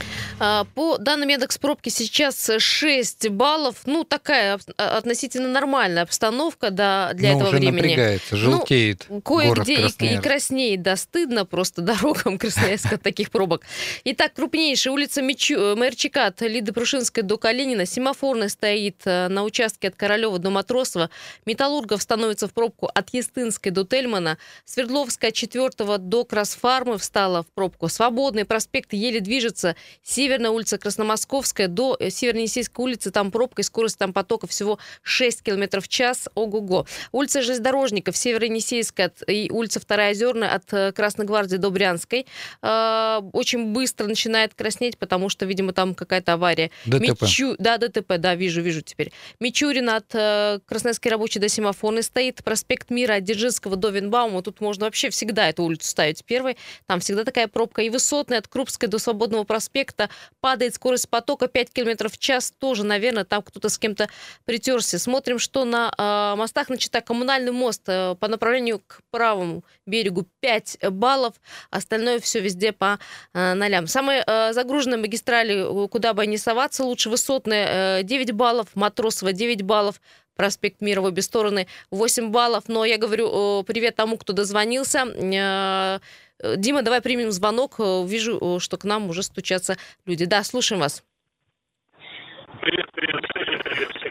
А, 0.43 0.65
По 0.73 0.97
данным 0.97 1.30
Яндекс 1.30 1.60
пробки 1.60 1.89
сейчас 1.89 2.49
6 2.58 3.30
баллов. 3.30 3.75
Ну, 3.86 4.04
такая 4.04 4.56
об- 4.56 4.62
относительно 4.75 5.47
нормальная 5.47 6.01
обстановка 6.01 6.71
да, 6.71 7.12
для 7.13 7.34
Но 7.34 7.36
этого 7.38 7.49
уже 7.49 7.58
времени. 7.60 7.89
напрягается, 7.89 8.36
желтеет 8.36 9.06
город 9.08 9.67
Кое-где 9.67 9.88
и, 9.99 10.15
и 10.15 10.17
краснеет, 10.17 10.82
да, 10.82 10.95
стыдно 10.95 11.45
просто 11.45 11.82
дорогам 11.84 12.39
Красноярска 12.39 12.95
от 12.95 13.04
таких 13.04 13.30
пробок. 13.30 13.62
Итак, 14.04 14.34
крупнейшая 14.34 14.91
улица 14.91 15.21
Мичу, 15.21 15.60
э, 15.60 16.25
от 16.25 16.41
Лиды 16.41 16.73
Прушинской 16.73 17.21
до 17.21 17.38
Калинина, 17.38 17.86
семафорная 17.86 18.49
стоит 18.49 19.01
э, 19.06 19.27
на 19.27 19.43
участке 19.43 19.89
от 19.89 19.95
Королева 19.95 20.39
до 20.39 20.49
Матросова, 20.49 21.12
Металлургов 21.45 22.01
становится 22.01 22.47
в 22.47 22.54
пробку 22.54 22.89
от 22.91 23.13
Естинской 23.13 23.71
до 23.71 23.84
Тельмана, 23.84 24.39
Свердловская 24.65 25.30
от 25.30 25.36
4 25.36 25.69
до 25.99 26.25
Красфармы 26.25 26.97
встала 26.97 27.43
в 27.43 27.47
пробку, 27.54 27.89
Свободный 27.89 28.45
проспект 28.45 28.93
еле 28.93 29.19
движется, 29.19 29.75
Северная 30.32 30.52
улица 30.52 30.78
Красномосковская 30.78 31.67
до 31.67 31.98
э, 32.00 32.10
Северно-Енисейской 32.10 32.82
улицы, 32.86 33.12
там 33.12 33.32
пробка 33.32 33.63
и 33.63 33.65
скорость 33.65 33.98
там 33.98 34.13
потока 34.13 34.48
всего 34.48 34.80
6 35.04 35.44
км 35.44 35.82
в 35.82 35.89
час, 35.89 36.30
ого-го. 36.36 36.86
Улица 37.12 37.41
Железнодорожников, 37.41 38.15
Северо-Енисейская 38.15 39.12
и 39.28 39.52
улица 39.52 39.82
Вторая 39.82 40.12
Озерная 40.12 40.56
от 40.56 40.72
э, 40.72 40.94
Красной 40.94 41.26
Гвардии 41.26 41.58
до 41.58 41.70
Брянской. 41.70 42.28
Э, 42.62 43.20
Очень 43.34 43.74
быстро 43.74 44.08
начинает 44.08 44.54
краснеть, 44.54 44.98
потому 44.98 45.28
что, 45.28 45.46
видимо, 45.46 45.74
там 45.74 45.94
какая-то 45.96 46.32
авария. 46.34 46.72
ДТП. 46.86 47.24
Мичу- 47.24 47.56
Да, 47.60 47.78
ДТП, 47.78 48.13
да, 48.17 48.34
вижу, 48.36 48.62
вижу 48.62 48.82
теперь. 48.82 49.12
Мичурина 49.41 49.98
от 49.98 50.15
э, 50.15 50.60
Красноярской 50.65 51.12
рабочей 51.12 51.39
до 51.39 51.50
Семафорной 51.50 52.04
стоит. 52.04 52.41
Проспект 52.41 52.89
Мира 52.89 53.15
от 53.15 53.26
Дзержинского 53.26 53.76
до 53.76 53.89
Винбаума. 53.89 54.41
Тут 54.44 54.62
можно 54.62 54.86
вообще 54.86 55.10
всегда 55.10 55.50
эту 55.50 55.63
улицу 55.63 55.89
ставить 55.89 56.24
первой. 56.24 56.56
Там 56.88 57.02
всегда 57.02 57.26
такая 57.26 57.50
пробка. 57.50 57.82
И 57.82 57.89
Высотная 57.89 58.38
от 58.39 58.48
Крупской 58.48 58.88
до 58.88 58.98
Свободного 58.98 59.44
проспекта. 59.44 60.10
Падает 60.39 60.75
скорость 60.75 61.10
потока 61.10 61.47
5 61.47 61.71
км 61.71 62.10
в 62.10 62.17
час. 62.17 62.51
Тоже, 62.57 62.84
наверное, 62.84 63.25
там 63.25 63.41
кто-то 63.41 63.69
с 63.69 63.77
кем-то 63.77 64.10
притерся. 64.45 64.99
Смотрим, 64.99 65.39
что 65.39 65.65
на 65.65 65.93
э, 65.97 66.38
мостах 66.38 66.69
начата 66.69 67.01
коммунальный 67.01 67.51
мост 67.51 67.84
э, 67.88 68.15
по 68.19 68.27
направлению 68.27 68.81
к 68.86 69.01
правому 69.12 69.63
берегу 69.86 70.25
5 70.39 70.89
баллов. 70.91 71.36
Остальное 71.69 72.19
все 72.19 72.39
везде 72.39 72.71
по 72.71 72.99
э, 73.34 73.53
нолям. 73.53 73.88
Самые 73.88 74.23
э, 74.25 74.53
загруженные 74.53 74.97
магистрали, 74.97 75.86
э, 75.86 75.88
куда 75.88 76.13
бы 76.13 76.25
ни 76.25 76.38
соваться, 76.38 76.84
лучше 76.84 77.10
высотные 77.10 77.99
э, 77.99 78.03
9 78.03 78.31
баллов, 78.31 78.67
Матросова 78.75 79.34
9 79.34 79.62
баллов, 79.62 80.01
проспект 80.36 80.81
Мира 80.81 81.01
в 81.01 81.05
обе 81.05 81.21
стороны 81.21 81.67
8 81.91 82.29
баллов. 82.31 82.63
Но 82.67 82.86
я 82.86 82.97
говорю 82.97 83.62
э, 83.62 83.63
привет 83.63 83.95
тому, 83.95 84.17
кто 84.17 84.34
дозвонился. 84.34 86.01
Э, 86.41 86.56
Дима, 86.58 86.82
давай 86.82 87.01
примем 87.01 87.32
звонок. 87.32 87.75
Э, 87.80 88.06
Вижу, 88.06 88.38
э, 88.58 88.60
что 88.60 88.77
к 88.77 88.84
нам 88.84 89.10
уже 89.10 89.23
стучатся 89.23 89.77
люди. 90.06 90.25
Да, 90.25 90.43
слушаем 90.43 90.82
вас. 90.82 91.04
Привет, 92.62 92.86
привет. 92.93 93.15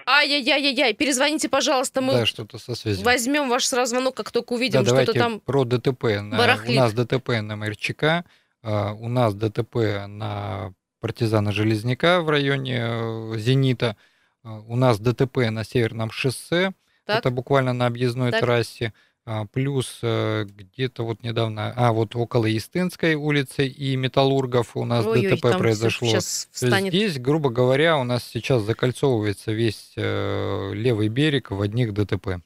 Ай-яй-яй-яй, 0.06 0.94
перезвоните, 0.94 1.48
пожалуйста, 1.48 2.00
мы 2.00 2.12
Да, 2.14 2.26
что-то 2.26 2.58
со 2.58 2.74
связью. 2.74 3.04
возьмем 3.04 3.48
ваш 3.48 3.64
сразу 3.64 3.90
звонок, 3.90 4.16
как 4.16 4.32
только 4.32 4.48
Да, 4.50 4.54
увидим, 4.56 4.82
давайте 4.84 5.12
что-то 5.12 5.18
там... 5.18 5.40
про 5.40 5.64
ДТП. 5.64 6.02
Барахлит. 6.32 6.76
у 6.76 6.80
нас 6.80 6.92
ДТП 6.92 7.28
на 7.42 7.54
МРЧК, 7.56 8.24
а, 8.62 8.92
у 8.94 9.08
нас 9.08 9.34
ДТП 9.34 9.76
на 10.08 10.72
партизана 11.00 11.52
Железняка 11.52 12.22
в 12.22 12.28
районе 12.30 13.36
Зенита, 13.38 13.96
а, 14.42 14.58
у 14.66 14.74
нас 14.74 14.98
ДТП 14.98 15.48
на 15.50 15.62
Северном 15.62 16.10
шоссе, 16.10 16.72
Так. 17.04 17.20
это 17.20 17.30
буквально 17.30 17.72
на 17.72 17.86
объездной 17.86 18.32
Так. 18.32 18.40
трассе, 18.40 18.92
плюс 19.52 19.98
э, 20.02 20.44
где-то 20.48 21.04
вот 21.04 21.22
недавно, 21.22 21.72
а 21.76 21.92
вот 21.92 22.16
около 22.16 22.54
Истынской 22.56 23.14
улицы 23.14 23.66
и 23.66 23.96
Металлургов 23.96 24.76
у 24.76 24.84
нас 24.84 25.06
Ой-ой, 25.06 25.36
ДТп 25.36 25.58
произошло. 25.58 26.18
Здесь, 26.52 27.18
грубо 27.18 27.50
говоря, 27.50 27.96
у 27.98 28.04
нас 28.04 28.24
сейчас 28.24 28.62
закольцовывается 28.62 29.52
весь 29.52 29.92
э, 29.96 30.72
левый 30.74 31.08
берег 31.08 31.50
в 31.50 31.60
одних 31.60 31.92
ДТП. 31.94 32.40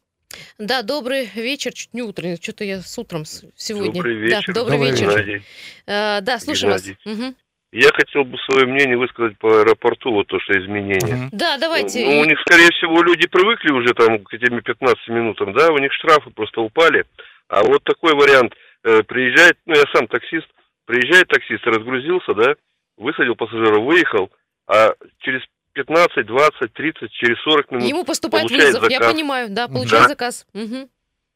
Да, 0.59 0.83
добрый 0.83 1.29
вечер, 1.35 1.73
чуть 1.73 1.95
не 1.95 2.03
утренний, 2.03 2.37
что-то 2.41 2.65
я 2.65 2.81
с 2.81 2.99
утром 2.99 3.25
сегодня. 3.25 3.93
Добрый 3.93 4.17
вечер. 4.17 4.43
Да, 4.49 4.53
добрый, 4.55 4.79
Добрый 4.79 4.93
вечер. 4.93 5.09
вечер. 5.09 5.25
Геннадий. 5.25 5.47
Э, 5.87 6.21
да, 6.21 6.39
слушаем 6.39 6.73
вас. 6.73 6.85
Геннадий. 6.85 7.37
Я 7.75 7.91
хотел 7.93 8.23
бы 8.25 8.39
свое 8.39 8.67
мнение 8.67 8.97
высказать 8.97 9.37
по 9.39 9.49
аэропорту, 9.63 10.13
вот 10.13 10.29
то, 10.29 10.39
что 10.39 10.53
изменения. 10.61 11.17
Мгм. 11.17 11.29
Да, 11.33 11.59
давайте. 11.59 12.05
Ну, 12.05 12.21
у 12.21 12.25
них, 12.25 12.39
скорее 12.47 12.71
всего, 12.71 13.03
люди 13.03 13.27
привыкли 13.27 13.73
уже 13.73 13.93
там 13.95 14.23
к 14.23 14.33
этим 14.33 14.63
15 14.63 15.09
минутам, 15.09 15.53
да, 15.53 15.73
у 15.73 15.79
них 15.79 15.93
штрафы 15.93 16.31
просто 16.31 16.61
упали. 16.61 17.05
А 17.49 17.65
вот 17.65 17.83
такой 17.83 18.15
вариант, 18.15 18.53
э, 18.85 19.03
приезжает, 19.03 19.59
ну, 19.67 19.75
я 19.75 19.83
сам 19.93 20.07
таксист, 20.07 20.47
приезжает 20.87 21.27
таксист, 21.27 21.67
разгрузился, 21.67 22.33
да, 22.35 22.55
высадил 22.97 23.35
пассажира, 23.35 23.81
выехал, 23.81 24.31
а 24.69 24.93
через 25.19 25.43
15, 25.73 26.25
20, 26.27 26.73
30, 26.75 27.11
через 27.11 27.41
40 27.43 27.73
минут, 27.73 27.89
Ему 27.89 28.05
поступает 28.05 28.49
вызов, 28.53 28.85
я 28.89 28.99
заказ. 28.99 29.13
понимаю, 29.13 29.49
да, 29.51 29.67
получает 29.67 30.05
Да. 30.05 30.09
заказ. 30.11 30.47
Мгм. 30.55 30.89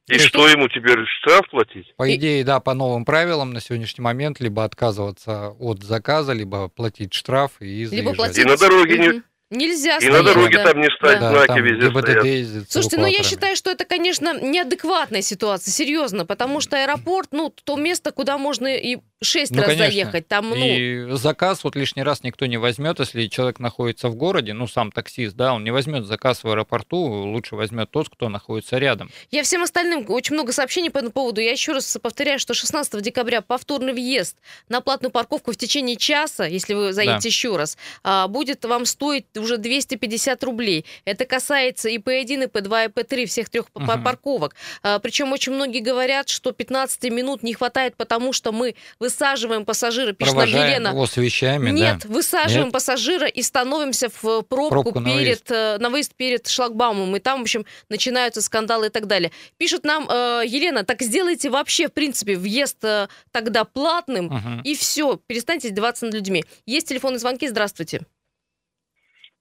И 0.09 0.15
и 0.15 0.19
что 0.19 0.49
ему 0.49 0.69
теперь, 0.69 0.99
штраф 1.21 1.49
платить? 1.51 1.95
По 1.97 2.15
идее, 2.15 2.45
да, 2.45 2.61
по 2.61 2.75
новым 2.75 3.05
правилам 3.05 3.53
на 3.53 3.61
сегодняшний 3.61 4.03
момент 4.03 4.41
либо 4.41 4.65
отказываться 4.65 5.51
от 5.59 5.83
заказа, 5.83 6.33
либо 6.33 6.69
платить 6.69 7.15
штраф 7.15 7.53
и 7.61 7.85
Либо 7.85 7.89
заезжать. 7.89 8.17
платить... 8.17 8.39
И 8.39 8.45
на 8.45 8.57
дороге 8.57 8.99
не-. 8.99 9.23
Нельзя 9.51 9.97
И 9.97 10.01
стоять, 10.01 10.13
на 10.13 10.23
дороге 10.23 10.59
да. 10.59 10.65
там 10.65 10.81
не 10.81 10.91
стать, 10.91 11.21
Да. 11.21 11.31
Знаки 11.31 11.61
везде 11.61 11.91
стоят. 11.91 12.71
Слушайте, 12.71 12.99
ну 12.99 13.07
я 13.07 13.23
считаю, 13.23 13.57
что 13.57 13.71
это, 13.71 13.87
конечно, 13.87 14.39
неадекватная 14.39 15.23
ситуация, 15.23 15.73
серьезно, 15.73 16.27
потому 16.27 16.61
что 16.61 16.77
аэропорт, 16.77 17.29
ну, 17.33 17.51
то 17.65 17.77
место, 17.77 18.13
куда 18.13 18.37
можно 18.37 18.67
и 18.67 18.99
шесть 19.23 19.53
Ну, 19.53 19.59
раз 19.63 19.67
конечно. 19.71 19.91
заехать, 19.91 20.29
там, 20.29 20.51
ну, 20.51 20.57
И 20.57 21.09
заказ 21.17 21.65
вот 21.65 21.75
лишний 21.77 22.03
раз 22.03 22.23
никто 22.23 22.47
не 22.47 22.57
возьмет, 22.57 23.01
если 23.01 23.27
человек 23.27 23.59
находится 23.59 24.09
в 24.09 24.15
городе, 24.15 24.53
ну, 24.53 24.67
сам 24.69 24.93
таксист, 24.93 25.35
да, 25.37 25.55
он 25.55 25.65
не 25.65 25.71
возьмет 25.71 26.05
заказ 26.07 26.45
в 26.45 26.49
аэропорту, 26.49 26.99
лучше 26.99 27.57
возьмет 27.57 27.91
тот, 27.91 28.09
кто 28.09 28.29
находится 28.29 28.79
рядом. 28.79 29.11
Я 29.31 29.43
всем 29.43 29.63
остальным 29.63 30.05
очень 30.09 30.35
много 30.35 30.53
сообщений 30.53 30.91
по 30.91 30.99
этому 30.99 31.13
поводу. 31.13 31.41
Я 31.41 31.53
еще 31.53 31.73
раз 31.73 31.97
повторяю, 32.01 32.39
что 32.39 32.55
16 32.55 33.03
декабря 33.03 33.41
повторный 33.43 33.93
въезд 33.93 34.37
на 34.69 34.81
платную 34.81 35.11
парковку 35.11 35.53
в 35.53 35.57
течение 35.57 35.97
часа, 35.97 36.45
если 36.47 36.75
вы 36.75 36.93
заедете 36.93 37.29
еще 37.29 37.57
раз, 37.57 37.77
а, 38.05 38.29
будет 38.29 38.65
вам 38.65 38.85
стоить 38.87 39.25
уже 39.37 39.57
250 39.59 40.43
рублей. 40.45 40.85
Это 41.05 41.25
касается 41.25 41.89
и 41.89 41.99
П1, 41.99 42.45
и 42.45 42.47
П2, 42.47 42.85
и 42.85 42.89
П3, 42.89 43.27
всех 43.27 43.49
трех 43.51 43.67
Мгм. 43.75 44.03
парковок. 44.05 44.55
А, 44.83 44.99
Причем 45.01 45.33
очень 45.33 45.53
многие 45.53 45.81
говорят, 45.81 46.29
что 46.29 46.53
15 46.53 47.11
минут 47.11 47.43
не 47.43 47.55
хватает, 47.55 47.97
потому 47.97 48.33
что 48.33 48.53
мы 48.53 48.75
высаживаем 49.09 49.65
пассажира, 49.65 50.13
пишет 50.13 50.35
нам 50.35 50.47
Елена. 50.47 50.89
его 50.89 51.07
с 51.07 51.17
вещами, 51.17 51.71
Нет, 51.71 52.01
да. 52.05 52.09
высаживаем 52.09 52.67
Нет? 52.67 52.73
пассажира 52.75 53.27
и 53.27 53.43
становимся 53.43 54.09
в 54.11 54.43
пробку, 54.43 54.69
Пробку 54.69 55.01
на 55.01 55.17
перед, 55.17 55.51
э, 55.51 55.79
на 55.79 55.89
выезд 55.89 56.15
перед 56.15 56.47
шлагбаумом. 56.47 57.17
И 57.17 57.21
там, 57.21 57.39
в 57.39 57.43
общем, 57.43 57.65
начинаются 57.89 58.43
скандалы 58.43 58.87
и 58.87 58.91
так 58.91 59.07
далее. 59.07 59.33
Пишет 59.57 59.85
нам 59.85 60.07
э, 60.11 60.43
Елена, 60.47 60.85
так 60.85 61.01
сделайте 61.01 61.49
вообще, 61.49 61.89
в 61.89 61.93
принципе, 61.93 62.37
въезд 62.37 62.85
э, 62.85 63.09
тогда 63.33 63.65
платным, 63.65 64.27
Мгм. 64.27 64.61
и 64.63 64.75
все, 64.75 65.19
перестаньте 65.27 65.69
издеваться 65.69 66.05
над 66.05 66.15
людьми. 66.15 66.45
Есть 66.67 66.89
телефонные 66.89 67.19
звонки, 67.19 67.49
здравствуйте. 67.49 68.03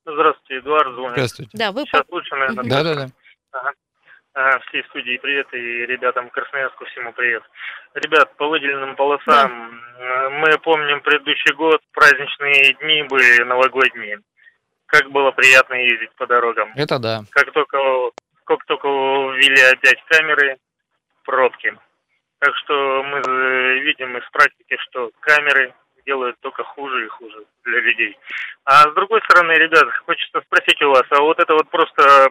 Здравствуйте, 0.05 0.59
Эдуард 0.61 0.93
звонит. 0.95 1.11
Здравствуйте. 1.17 1.51
Да, 1.53 1.71
вы... 1.73 1.81
Сейчас 1.83 2.03
лучше, 2.09 2.33
наверное. 2.35 2.63
Да-да-да. 2.63 3.09
Ага, 3.51 3.71
всей 4.67 4.83
студии 4.85 5.17
привет 5.17 5.47
и 5.53 5.85
ребятам 5.85 6.29
Красноярску 6.29 6.85
всему 6.85 7.11
привет. 7.13 7.43
Ребят, 7.95 8.35
по 8.37 8.47
выделенным 8.47 8.95
полосам, 8.95 9.81
э, 9.97 10.29
мы 10.29 10.57
помним 10.59 11.01
предыдущий 11.01 11.53
год, 11.55 11.81
праздничные 11.93 12.73
дни 12.73 13.03
были 13.03 13.43
новогодние. 13.43 14.19
Как 14.85 15.09
было 15.09 15.31
приятно 15.31 15.73
ездить 15.73 16.11
по 16.15 16.27
дорогам. 16.27 16.71
Это 16.75 16.99
да. 16.99 17.21
Как 17.31 17.51
только, 17.51 17.77
как 18.45 18.63
только 18.65 18.87
ввели 18.87 19.61
опять 19.73 20.03
камеры, 20.05 20.57
пробки. 21.25 21.75
Так 22.39 22.55
что 22.57 23.03
мы 23.03 23.19
видим 23.79 24.17
из 24.17 24.29
практики, 24.29 24.77
что 24.87 25.09
камеры 25.19 25.73
делают 26.05 26.39
только 26.39 26.63
хуже 26.63 27.05
и 27.05 27.09
хуже 27.09 27.43
для 27.65 27.79
людей. 27.79 28.17
А 28.65 28.83
с 28.83 28.93
другой 28.93 29.21
стороны, 29.23 29.53
ребят, 29.53 29.85
хочется 30.05 30.41
спросить 30.41 30.81
у 30.83 30.91
вас, 30.91 31.03
а 31.09 31.21
вот 31.21 31.39
это 31.39 31.53
вот 31.53 31.69
просто 31.69 32.29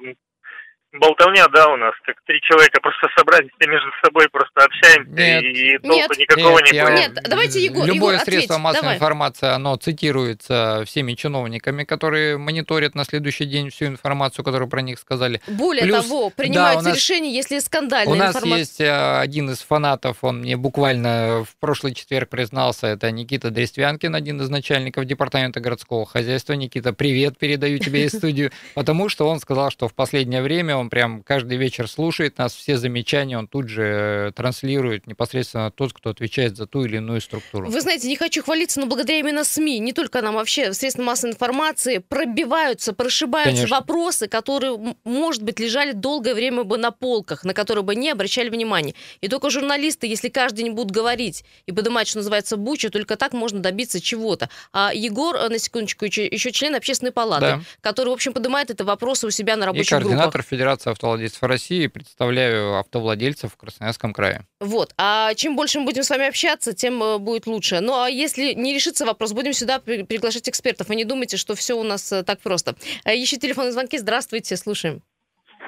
болтовня, 0.99 1.47
да, 1.49 1.69
у 1.69 1.77
нас, 1.77 1.95
как 2.05 2.17
три 2.27 2.41
человека 2.41 2.81
просто 2.81 3.09
собрались 3.17 3.51
и 3.61 3.67
между 3.67 3.89
собой 4.05 4.29
просто 4.31 4.65
общаемся, 4.65 5.11
Нет. 5.13 5.43
и 5.45 5.79
толку 5.79 5.97
Нет. 5.97 6.19
никакого 6.19 6.59
Нет, 6.59 6.73
не 6.73 6.77
я 6.79 6.85
будет. 6.87 6.99
Нет, 6.99 7.19
давайте, 7.29 7.65
Егор, 7.65 7.85
Любое 7.87 8.15
Егор, 8.15 8.25
средство 8.25 8.55
ответь, 8.57 8.65
массовой 8.65 8.83
давай. 8.83 8.97
информации, 8.97 9.49
оно 9.49 9.77
цитируется 9.77 10.83
всеми 10.87 11.15
чиновниками, 11.15 11.85
которые 11.85 12.39
мониторят 12.39 12.95
на 12.95 13.05
следующий 13.05 13.45
день 13.45 13.71
всю 13.71 13.87
информацию, 13.87 14.45
которую 14.45 14.69
про 14.69 14.81
них 14.83 14.99
сказали. 14.99 15.41
Более 15.47 15.85
Плюс, 15.85 16.05
того, 16.05 16.29
да, 16.37 16.43
принимаются 16.43 16.87
у 16.87 16.89
нас- 16.91 16.97
решения, 16.97 17.33
если 17.35 17.59
скандальная 17.59 18.13
У 18.13 18.17
нас 18.17 18.31
информация. 18.37 18.59
есть 18.59 18.81
э, 18.81 19.19
один 19.21 19.51
из 19.51 19.61
фанатов, 19.61 20.19
он 20.23 20.41
мне 20.41 20.57
буквально 20.57 21.45
в 21.45 21.57
прошлый 21.61 21.95
четверг 21.95 22.29
признался, 22.31 22.87
это 22.89 23.11
Никита 23.11 23.51
Дрествянкин, 23.51 24.15
один 24.15 24.41
из 24.41 24.49
начальников 24.49 25.05
департамента 25.05 25.61
городского 25.61 26.07
хозяйства. 26.07 26.55
Никита, 26.55 26.93
привет, 26.93 27.39
передаю 27.39 27.79
тебе 27.79 28.05
из 28.05 28.13
студию, 28.13 28.51
потому 28.75 29.09
что 29.09 29.29
он 29.29 29.41
сказал, 29.41 29.71
что 29.71 29.89
в 29.89 29.95
последнее 29.95 30.43
время 30.43 30.77
он 30.77 30.86
прям 30.90 31.22
каждый 31.22 31.57
вечер 31.57 31.88
слушает 31.88 32.38
нас, 32.38 32.55
все 32.55 32.77
замечания 32.77 33.38
он 33.38 33.49
тут 33.49 33.68
же 33.68 34.29
э, 34.29 34.33
транслирует 34.33 35.07
непосредственно 35.07 35.70
тот, 35.70 35.92
кто 35.92 36.11
отвечает 36.11 36.57
за 36.57 36.66
ту 36.66 36.85
или 36.85 36.96
иную 36.96 37.20
структуру. 37.20 37.70
Вы 37.70 37.81
знаете, 37.81 38.09
не 38.09 38.16
хочу 38.16 38.42
хвалиться, 38.42 38.81
но 38.81 38.87
благодаря 38.87 39.18
именно 39.18 39.44
СМИ, 39.44 39.79
не 39.79 39.92
только 39.92 40.22
нам 40.22 40.35
вообще, 40.35 40.72
средства 40.72 41.03
массовой 41.03 41.33
информации, 41.33 41.99
пробиваются, 41.99 42.92
прошибаются 42.92 43.62
Конечно. 43.62 43.77
вопросы, 43.77 44.29
которые, 44.29 44.96
может 45.05 45.42
быть, 45.42 45.59
лежали 45.61 45.92
долгое 45.92 46.35
время 46.35 46.64
бы 46.64 46.79
на 46.79 46.90
полках, 46.90 47.44
на 47.44 47.55
которые 47.55 47.85
бы 47.85 47.94
не 47.94 48.11
обращали 48.11 48.49
внимания. 48.49 48.94
И 49.20 49.29
только 49.29 49.51
журналисты, 49.51 50.07
если 50.07 50.29
каждый 50.29 50.64
день 50.64 50.72
будут 50.72 50.92
говорить 50.92 51.44
и 51.66 51.72
поднимать, 51.72 52.09
что 52.09 52.18
называется, 52.18 52.57
бучу, 52.57 52.90
только 52.90 53.16
так 53.16 53.33
можно 53.33 53.61
добиться 53.61 54.01
чего-то. 54.01 54.49
А 54.72 54.92
Егор, 54.94 55.37
э, 55.37 55.49
на 55.49 55.59
секундочку, 55.59 56.05
еще, 56.05 56.51
член 56.53 56.75
общественной 56.75 57.12
палаты, 57.12 57.46
Да. 57.46 57.61
который, 57.81 58.09
в 58.09 58.12
общем, 58.12 58.33
поднимает 58.33 58.70
это 58.70 58.85
вопросы 58.85 59.27
у 59.27 59.31
себя 59.31 59.57
на 59.57 59.64
И 59.64 59.66
рабочих 59.66 59.90
координатор 59.90 60.31
группах. 60.33 60.46
Федерации 60.46 60.76
автовладельцев 60.85 61.43
России, 61.43 61.87
представляю 61.87 62.79
автовладельцев 62.79 63.53
в 63.53 63.57
Красноярском 63.57 64.12
крае. 64.12 64.43
Вот. 64.61 64.93
А 64.99 65.33
чем 65.35 65.57
больше 65.57 65.79
мы 65.81 65.87
будем 65.87 66.03
с 66.03 66.11
вами 66.11 66.27
общаться, 66.29 66.75
тем 66.75 67.03
э, 67.03 67.19
будет 67.19 67.47
лучше. 67.47 67.81
Ну, 67.81 67.95
а 67.99 68.09
если 68.11 68.53
не 68.55 68.75
решится 68.75 69.07
вопрос, 69.07 69.33
будем 69.33 69.53
сюда 69.53 69.79
при- 69.79 70.03
приглашать 70.03 70.49
экспертов. 70.49 70.89
Вы 70.89 70.97
не 70.97 71.05
думайте, 71.05 71.37
что 71.37 71.55
все 71.55 71.75
у 71.75 71.83
нас 71.83 72.12
э, 72.12 72.23
так 72.23 72.41
просто. 72.41 72.75
Еще 73.07 73.37
телефонные 73.37 73.73
звонки. 73.73 73.97
Здравствуйте, 73.99 74.57
слушаем. 74.57 75.01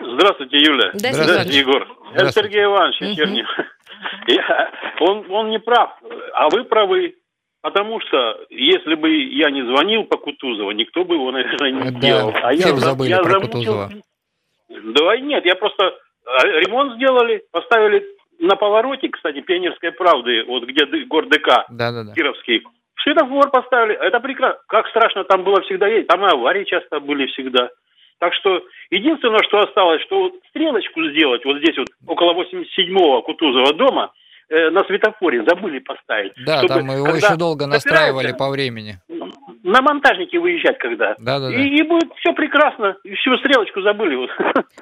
Здравствуйте, 0.00 0.58
Юля. 0.58 0.90
Да, 0.94 1.12
Здравствуйте. 1.12 1.58
Егор. 1.58 1.82
Это 1.82 1.92
Здравствуйте. 2.14 2.48
Сергей 2.48 2.64
Иванович. 2.64 3.16
Чернев. 3.16 3.46
Я- 4.28 4.70
он, 5.00 5.30
он 5.30 5.50
не 5.50 5.58
прав, 5.58 5.90
а 6.34 6.48
вы 6.50 6.64
правы. 6.64 7.14
Потому 7.60 8.00
что, 8.00 8.36
если 8.50 8.94
бы 8.94 9.10
я 9.10 9.50
не 9.50 9.62
звонил 9.66 10.04
по 10.04 10.16
Кутузову, 10.16 10.70
никто 10.70 11.04
бы 11.04 11.16
его, 11.16 11.32
наверное, 11.32 11.72
не 11.72 11.90
Да, 11.90 11.98
сделал. 11.98 12.32
А 12.40 12.52
я, 12.52 12.72
бы 12.72 12.78
за- 12.78 12.86
забыли 12.86 13.10
я 13.10 13.18
про 13.18 13.30
замучил- 13.32 13.48
Кутузова. 13.50 13.92
Да 14.68 15.16
нет, 15.18 15.44
я 15.44 15.54
просто 15.54 15.94
а, 16.26 16.46
ремонт 16.46 16.94
сделали, 16.96 17.42
поставили 17.50 18.04
на 18.38 18.56
повороте, 18.56 19.08
кстати, 19.08 19.40
Пионерской 19.40 19.92
правды, 19.92 20.44
вот 20.44 20.64
где 20.64 20.86
ды- 20.86 21.04
горДК, 21.06 21.64
Да-да-да. 21.70 22.12
Кировский. 22.14 22.62
Светофор 23.02 23.50
поставили. 23.50 23.94
Это 23.94 24.20
прекрасно. 24.20 24.60
Как 24.68 24.86
страшно 24.88 25.24
там 25.24 25.44
было 25.44 25.60
всегда 25.62 25.86
ездить. 25.86 26.08
Там 26.08 26.24
и 26.26 26.30
аварии 26.30 26.64
часто 26.64 27.00
были 27.00 27.26
всегда. 27.26 27.70
Так 28.18 28.34
что 28.34 28.60
единственное, 28.90 29.42
что 29.44 29.60
осталось, 29.60 30.02
что 30.02 30.22
вот 30.22 30.32
стрелочку 30.50 31.02
сделать 31.10 31.44
вот 31.44 31.58
здесь 31.58 31.78
вот 31.78 31.86
около 32.06 32.34
87-го 32.34 33.22
Кутузова 33.22 33.72
дома 33.74 34.12
э, 34.50 34.70
на 34.70 34.82
светофоре 34.84 35.44
забыли 35.44 35.78
поставить. 35.78 36.32
Да, 36.44 36.58
Чтобы 36.58 36.74
там 36.74 36.90
его 36.90 37.08
еще 37.16 37.36
долго 37.36 37.66
настраивали 37.66 38.32
по 38.32 38.50
времени. 38.50 38.96
На 39.68 39.82
монтажнике 39.82 40.38
выезжать 40.38 40.78
когда. 40.78 41.14
Да-да-да. 41.18 41.54
И, 41.54 41.68
и 41.68 41.82
будет 41.82 42.10
все 42.20 42.32
прекрасно. 42.32 42.96
И 43.04 43.14
всю 43.16 43.36
стрелочку 43.36 43.82
забыли. 43.82 44.16
Вот. 44.16 44.30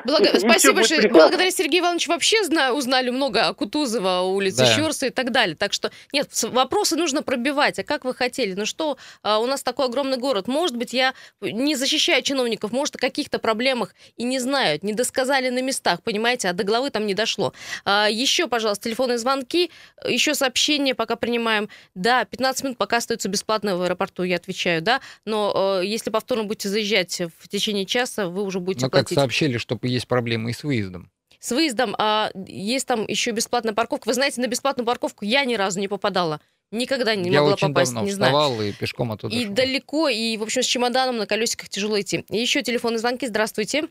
Спасибо 0.38 0.74
большое. 0.74 1.08
Благодаря 1.08 1.50
Сергею 1.50 1.82
Ивановичу 1.82 2.12
вообще 2.12 2.44
знаю, 2.44 2.74
узнали 2.74 3.10
много 3.10 3.46
о 3.46 3.54
Кутузова, 3.54 4.20
улице 4.20 4.58
Да. 4.58 4.66
Щерса 4.66 5.06
и 5.06 5.10
так 5.10 5.32
далее. 5.32 5.56
Так 5.56 5.72
что, 5.72 5.90
нет, 6.12 6.28
вопросы 6.52 6.94
нужно 6.96 7.22
пробивать. 7.22 7.80
А 7.80 7.82
как 7.82 8.04
вы 8.04 8.14
хотели? 8.14 8.54
Ну 8.54 8.64
что, 8.64 8.96
а, 9.24 9.40
у 9.40 9.46
нас 9.46 9.64
такой 9.64 9.86
огромный 9.86 10.18
город. 10.18 10.46
Может 10.46 10.76
быть, 10.76 10.92
я 10.92 11.14
не 11.40 11.74
защищаю 11.74 12.22
чиновников, 12.22 12.70
может, 12.70 12.94
о 12.94 12.98
каких-то 12.98 13.40
проблемах 13.40 13.92
и 14.16 14.22
не 14.22 14.38
знают, 14.38 14.84
не 14.84 14.92
досказали 14.92 15.48
на 15.48 15.62
местах, 15.62 16.02
понимаете, 16.04 16.48
а 16.48 16.52
до 16.52 16.62
главы 16.62 16.90
там 16.90 17.06
не 17.06 17.14
дошло. 17.14 17.52
А, 17.84 18.06
Еще, 18.08 18.46
пожалуйста, 18.46 18.84
телефонные 18.84 19.18
звонки, 19.18 19.72
еще 20.06 20.34
сообщения 20.34 20.94
пока 20.94 21.16
принимаем. 21.16 21.68
Да, 21.96 22.24
15 22.24 22.64
минут 22.64 22.78
пока 22.78 22.98
остается 22.98 23.28
бесплатно 23.28 23.76
в 23.76 23.82
аэропорту, 23.82 24.22
я 24.22 24.36
отвечаю, 24.36 24.75
да, 24.80 25.00
но 25.24 25.80
э, 25.80 25.86
если 25.86 26.10
повторно 26.10 26.44
будете 26.44 26.68
заезжать 26.68 27.20
в 27.38 27.48
течение 27.48 27.86
часа, 27.86 28.28
вы 28.28 28.42
уже 28.42 28.60
будете 28.60 28.82
Но 28.84 28.86
Ну, 28.86 28.90
как 28.90 29.02
платить. 29.02 29.18
сообщили, 29.18 29.58
что 29.58 29.78
есть 29.82 30.08
проблемы 30.08 30.50
и 30.50 30.52
с 30.52 30.64
выездом. 30.64 31.10
С 31.38 31.52
выездом 31.52 31.94
а, 31.98 32.30
есть 32.46 32.86
там 32.88 33.06
еще 33.06 33.30
бесплатная 33.30 33.74
парковка. 33.74 34.08
Вы 34.08 34.14
знаете, 34.14 34.40
на 34.40 34.46
бесплатную 34.46 34.86
парковку 34.86 35.24
я 35.24 35.44
ни 35.44 35.54
разу 35.54 35.78
не 35.80 35.86
попадала. 35.88 36.40
Никогда 36.72 37.14
не 37.14 37.30
Я 37.30 37.40
могла 37.40 37.54
очень 37.54 37.68
попасть, 37.68 37.92
давно 37.92 38.06
не 38.06 38.12
знаю. 38.12 38.62
и 38.62 38.72
пешком 38.72 39.12
оттуда 39.12 39.34
И 39.36 39.44
шел. 39.44 39.52
далеко, 39.54 40.08
и, 40.08 40.36
в 40.36 40.42
общем, 40.42 40.62
с 40.62 40.66
чемоданом 40.66 41.16
на 41.18 41.26
колесиках 41.26 41.68
тяжело 41.68 42.00
идти. 42.00 42.24
И 42.30 42.38
еще 42.38 42.62
телефонные 42.62 42.98
звонки. 42.98 43.26
Здравствуйте. 43.26 43.84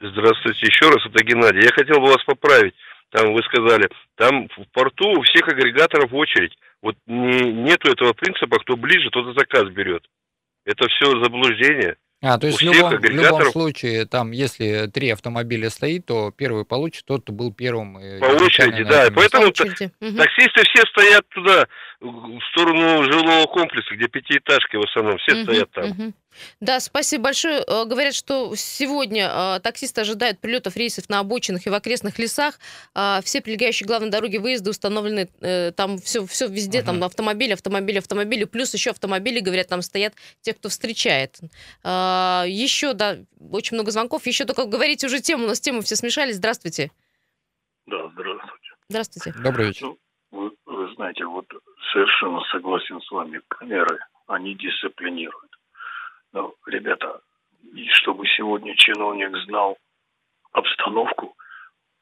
Здравствуйте 0.00 0.66
еще 0.66 0.90
раз, 0.90 1.06
это 1.06 1.24
Геннадий. 1.24 1.62
Я 1.62 1.70
хотел 1.72 2.00
бы 2.00 2.08
вас 2.08 2.22
поправить. 2.26 2.74
Там 3.10 3.32
вы 3.32 3.40
сказали, 3.44 3.88
там 4.16 4.48
в 4.48 4.64
порту 4.72 5.08
у 5.08 5.22
всех 5.22 5.48
агрегаторов 5.48 6.12
очередь. 6.12 6.52
Вот 6.82 6.96
не, 7.06 7.52
нету 7.52 7.90
этого 7.90 8.12
принципа, 8.12 8.58
кто 8.58 8.76
ближе, 8.76 9.10
тот 9.10 9.34
и 9.34 9.38
заказ 9.38 9.68
берет. 9.70 10.04
Это 10.64 10.88
все 10.88 11.22
заблуждение. 11.22 11.96
А, 12.22 12.38
то 12.38 12.46
есть 12.46 12.60
в 12.60 12.66
у 12.66 12.72
всех 12.72 12.76
любом, 12.76 13.00
в 13.00 13.04
любом 13.04 13.18
агрегаторов- 13.18 13.52
случае, 13.52 14.06
там, 14.06 14.30
если 14.30 14.86
три 14.86 15.10
автомобиля 15.10 15.68
стоит, 15.68 16.06
то 16.06 16.32
первый 16.32 16.64
получит 16.64 17.04
тот, 17.04 17.22
кто 17.22 17.32
был 17.32 17.52
первым. 17.52 17.94
По 18.20 18.42
очереди, 18.42 18.84
да. 18.84 19.08
поэтому 19.14 19.44
По 19.44 19.48
очереди. 19.48 19.92
Таксисты 20.00 20.62
все 20.64 20.82
стоят 20.90 21.28
туда, 21.28 21.66
в 22.00 22.40
сторону 22.52 23.02
жилого 23.04 23.46
комплекса, 23.46 23.94
где 23.94 24.08
пятиэтажки 24.08 24.76
в 24.76 24.82
основном, 24.82 25.18
все 25.18 25.42
стоят 25.42 25.70
там. 25.72 26.14
Да, 26.60 26.80
спасибо 26.80 27.24
большое. 27.24 27.64
Э, 27.66 27.84
Говорят, 27.84 28.14
что 28.14 28.54
сегодня 28.56 29.30
э, 29.32 29.60
таксисты 29.60 30.00
ожидают 30.00 30.38
прилетов 30.40 30.76
рейсов 30.76 31.08
на 31.08 31.20
обочинах 31.20 31.66
и 31.66 31.70
в 31.70 31.74
окрестных 31.74 32.18
лесах. 32.18 32.58
А 32.94 33.20
Все 33.22 33.40
прилегающие 33.40 33.86
к 33.86 33.88
главной 33.88 34.10
дороге 34.10 34.38
выезды 34.38 34.70
установлены, 34.70 35.28
э, 35.40 35.72
там 35.72 35.98
все, 35.98 36.26
все 36.26 36.48
везде, 36.48 36.82
там 36.82 37.02
автомобили, 37.04 37.52
автомобили, 37.52 37.98
автомобили, 37.98 38.44
плюс 38.44 38.72
еще 38.74 38.90
автомобили, 38.90 39.40
говорят, 39.40 39.68
там 39.68 39.82
стоят 39.82 40.14
те, 40.40 40.52
кто 40.54 40.68
встречает. 40.68 41.38
А, 41.82 42.44
Еще, 42.46 42.92
да, 42.92 43.18
очень 43.50 43.76
много 43.76 43.90
звонков. 43.90 44.26
Еще 44.26 44.44
только 44.44 44.64
говорите 44.64 45.06
уже 45.06 45.20
тему, 45.20 45.44
у 45.44 45.48
нас 45.48 45.60
темы 45.60 45.82
все 45.82 45.96
смешались. 45.96 46.36
Здравствуйте. 46.36 46.90
Да, 47.86 48.08
здравствуйте. 48.12 48.70
Здравствуйте. 48.88 49.34
Добрый 49.42 49.66
вечер. 49.68 49.86
Ну, 49.86 49.98
вы, 50.30 50.50
вы 50.66 50.94
знаете, 50.94 51.24
вот 51.24 51.46
совершенно 51.92 52.40
согласен 52.52 53.00
с 53.00 53.10
вами. 53.10 53.40
Камеры, 53.48 53.98
они 54.26 54.54
дисциплинируют. 54.54 55.50
Но, 56.36 56.52
ребята, 56.66 57.20
и 57.74 57.88
чтобы 57.92 58.26
сегодня 58.26 58.74
чиновник 58.76 59.34
знал 59.46 59.78
обстановку, 60.52 61.34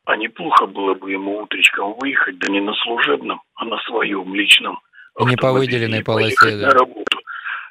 а 0.07 0.16
неплохо 0.16 0.66
было 0.66 0.94
бы 0.94 1.12
ему 1.12 1.38
утречком 1.38 1.94
выехать, 2.01 2.38
да 2.40 2.53
не 2.53 2.61
на 2.61 2.75
служебном, 2.75 3.40
а 3.55 3.64
на 3.64 3.79
своем 3.83 4.35
личном 4.35 4.81
не 5.20 5.37
по 5.37 5.53
выделенной 5.53 6.02
полосе, 6.02 6.59
да. 6.59 6.67
на 6.67 6.71
работу. 6.73 7.21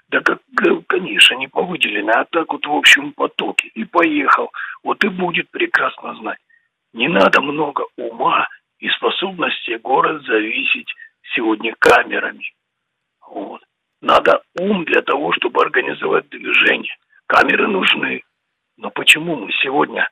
Да, 0.07 0.21
как, 0.21 0.39
г- 0.53 0.83
конечно, 0.88 1.35
не 1.35 1.49
по 1.49 1.63
выделенной, 1.63 2.13
а 2.13 2.25
так 2.31 2.53
вот 2.53 2.65
в 2.65 2.71
общем 2.71 3.11
потоке. 3.11 3.67
И 3.73 3.83
поехал. 3.83 4.49
Вот 4.83 5.03
и 5.03 5.09
будет 5.09 5.49
прекрасно 5.49 6.15
знать. 6.15 6.39
Не 6.93 7.09
надо 7.09 7.41
много 7.41 7.83
ума 7.97 8.47
и 8.79 8.88
способности 8.88 9.77
город 9.83 10.23
зависеть 10.23 10.88
сегодня 11.35 11.75
камерами. 11.77 12.53
Вот. 13.27 13.62
Надо 14.03 14.41
ум 14.59 14.83
для 14.83 15.01
того, 15.01 15.31
чтобы 15.31 15.61
организовать 15.61 16.27
движение. 16.27 16.93
Камеры 17.25 17.69
нужны. 17.69 18.21
Но 18.75 18.91
почему 18.91 19.37
мы 19.37 19.49
сегодня 19.63 20.09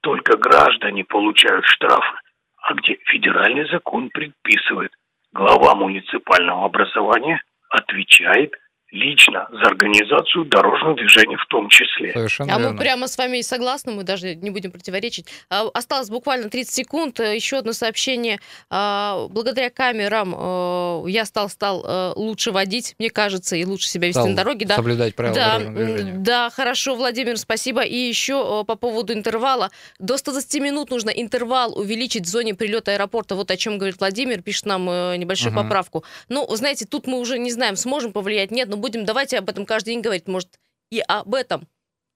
только 0.00 0.36
граждане 0.36 1.04
получают 1.04 1.66
штрафы, 1.66 2.16
а 2.62 2.74
где 2.74 2.96
федеральный 3.06 3.68
закон 3.68 4.10
предписывает, 4.10 4.92
глава 5.32 5.74
муниципального 5.74 6.66
образования 6.66 7.42
отвечает 7.68 8.54
лично 8.92 9.48
за 9.50 9.62
организацию 9.68 10.44
дорожного 10.44 10.94
движения 10.94 11.36
в 11.36 11.46
том 11.46 11.68
числе. 11.68 12.12
Совершенно 12.12 12.54
А 12.54 12.58
мы 12.58 12.64
верно. 12.66 12.78
прямо 12.78 13.08
с 13.08 13.18
вами 13.18 13.40
согласны, 13.40 13.92
мы 13.92 14.04
даже 14.04 14.34
не 14.36 14.50
будем 14.50 14.70
противоречить. 14.70 15.26
А, 15.50 15.66
Осталось 15.74 16.08
буквально 16.08 16.48
30 16.48 16.72
секунд. 16.74 17.18
Э, 17.20 17.34
Еще 17.34 17.58
одно 17.58 17.72
сообщение. 17.72 18.38
А, 18.70 19.26
Благодаря 19.28 19.70
камерам 19.70 20.34
э, 20.36 21.10
я 21.10 21.24
стал, 21.24 21.48
стал 21.48 21.84
э, 21.84 22.12
лучше 22.16 22.52
водить, 22.52 22.94
мне 22.98 23.10
кажется, 23.10 23.56
и 23.56 23.64
лучше 23.64 23.88
себя 23.88 24.06
вести 24.06 24.20
Стал 24.20 24.28
на 24.28 24.36
дороге. 24.36 24.66
Да. 24.66 24.76
соблюдать 24.76 25.14
правила 25.16 25.34
Да, 25.34 25.58
дорожного 25.58 25.84
движения. 25.86 26.12
да, 26.18 26.50
хорошо, 26.50 26.94
Владимир, 26.94 27.36
спасибо. 27.38 27.82
И 27.82 27.96
еще 27.96 28.64
по 28.64 28.76
поводу 28.76 29.12
интервала. 29.12 29.70
До 29.98 30.16
120 30.16 30.60
минут 30.62 30.90
нужно 30.90 31.10
интервал 31.10 31.76
увеличить 31.76 32.24
в 32.24 32.28
зоне 32.28 32.54
прилета 32.54 32.92
аэропорта. 32.92 33.34
Вот 33.34 33.50
о 33.50 33.56
чем 33.56 33.78
говорит 33.78 33.96
Владимир, 33.98 34.42
пишет 34.42 34.64
нам 34.66 34.84
небольшую 35.18 35.52
Мгм. 35.52 35.62
поправку. 35.64 36.04
Ну, 36.28 36.46
знаете, 36.54 36.86
тут 36.86 37.06
мы 37.08 37.18
уже 37.18 37.38
не 37.38 37.50
знаем, 37.50 37.74
сможем 37.76 38.12
повлиять, 38.12 38.50
нет, 38.52 38.68
но 38.76 38.82
будем, 38.82 39.04
давайте 39.06 39.38
об 39.38 39.48
этом 39.48 39.64
каждый 39.64 39.90
день 39.90 40.02
говорить. 40.02 40.28
Может, 40.28 40.60
и 40.90 41.00
об 41.00 41.34
этом 41.34 41.66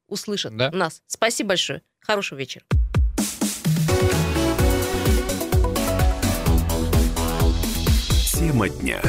услышат 0.09 0.57
Да. 0.57 0.71
нас. 0.71 1.03
Спасибо 1.07 1.51
большое. 1.51 1.83
Хорошего 2.01 2.39
вечера. 2.39 2.65
Тема 8.35 8.69
дня. 8.69 9.01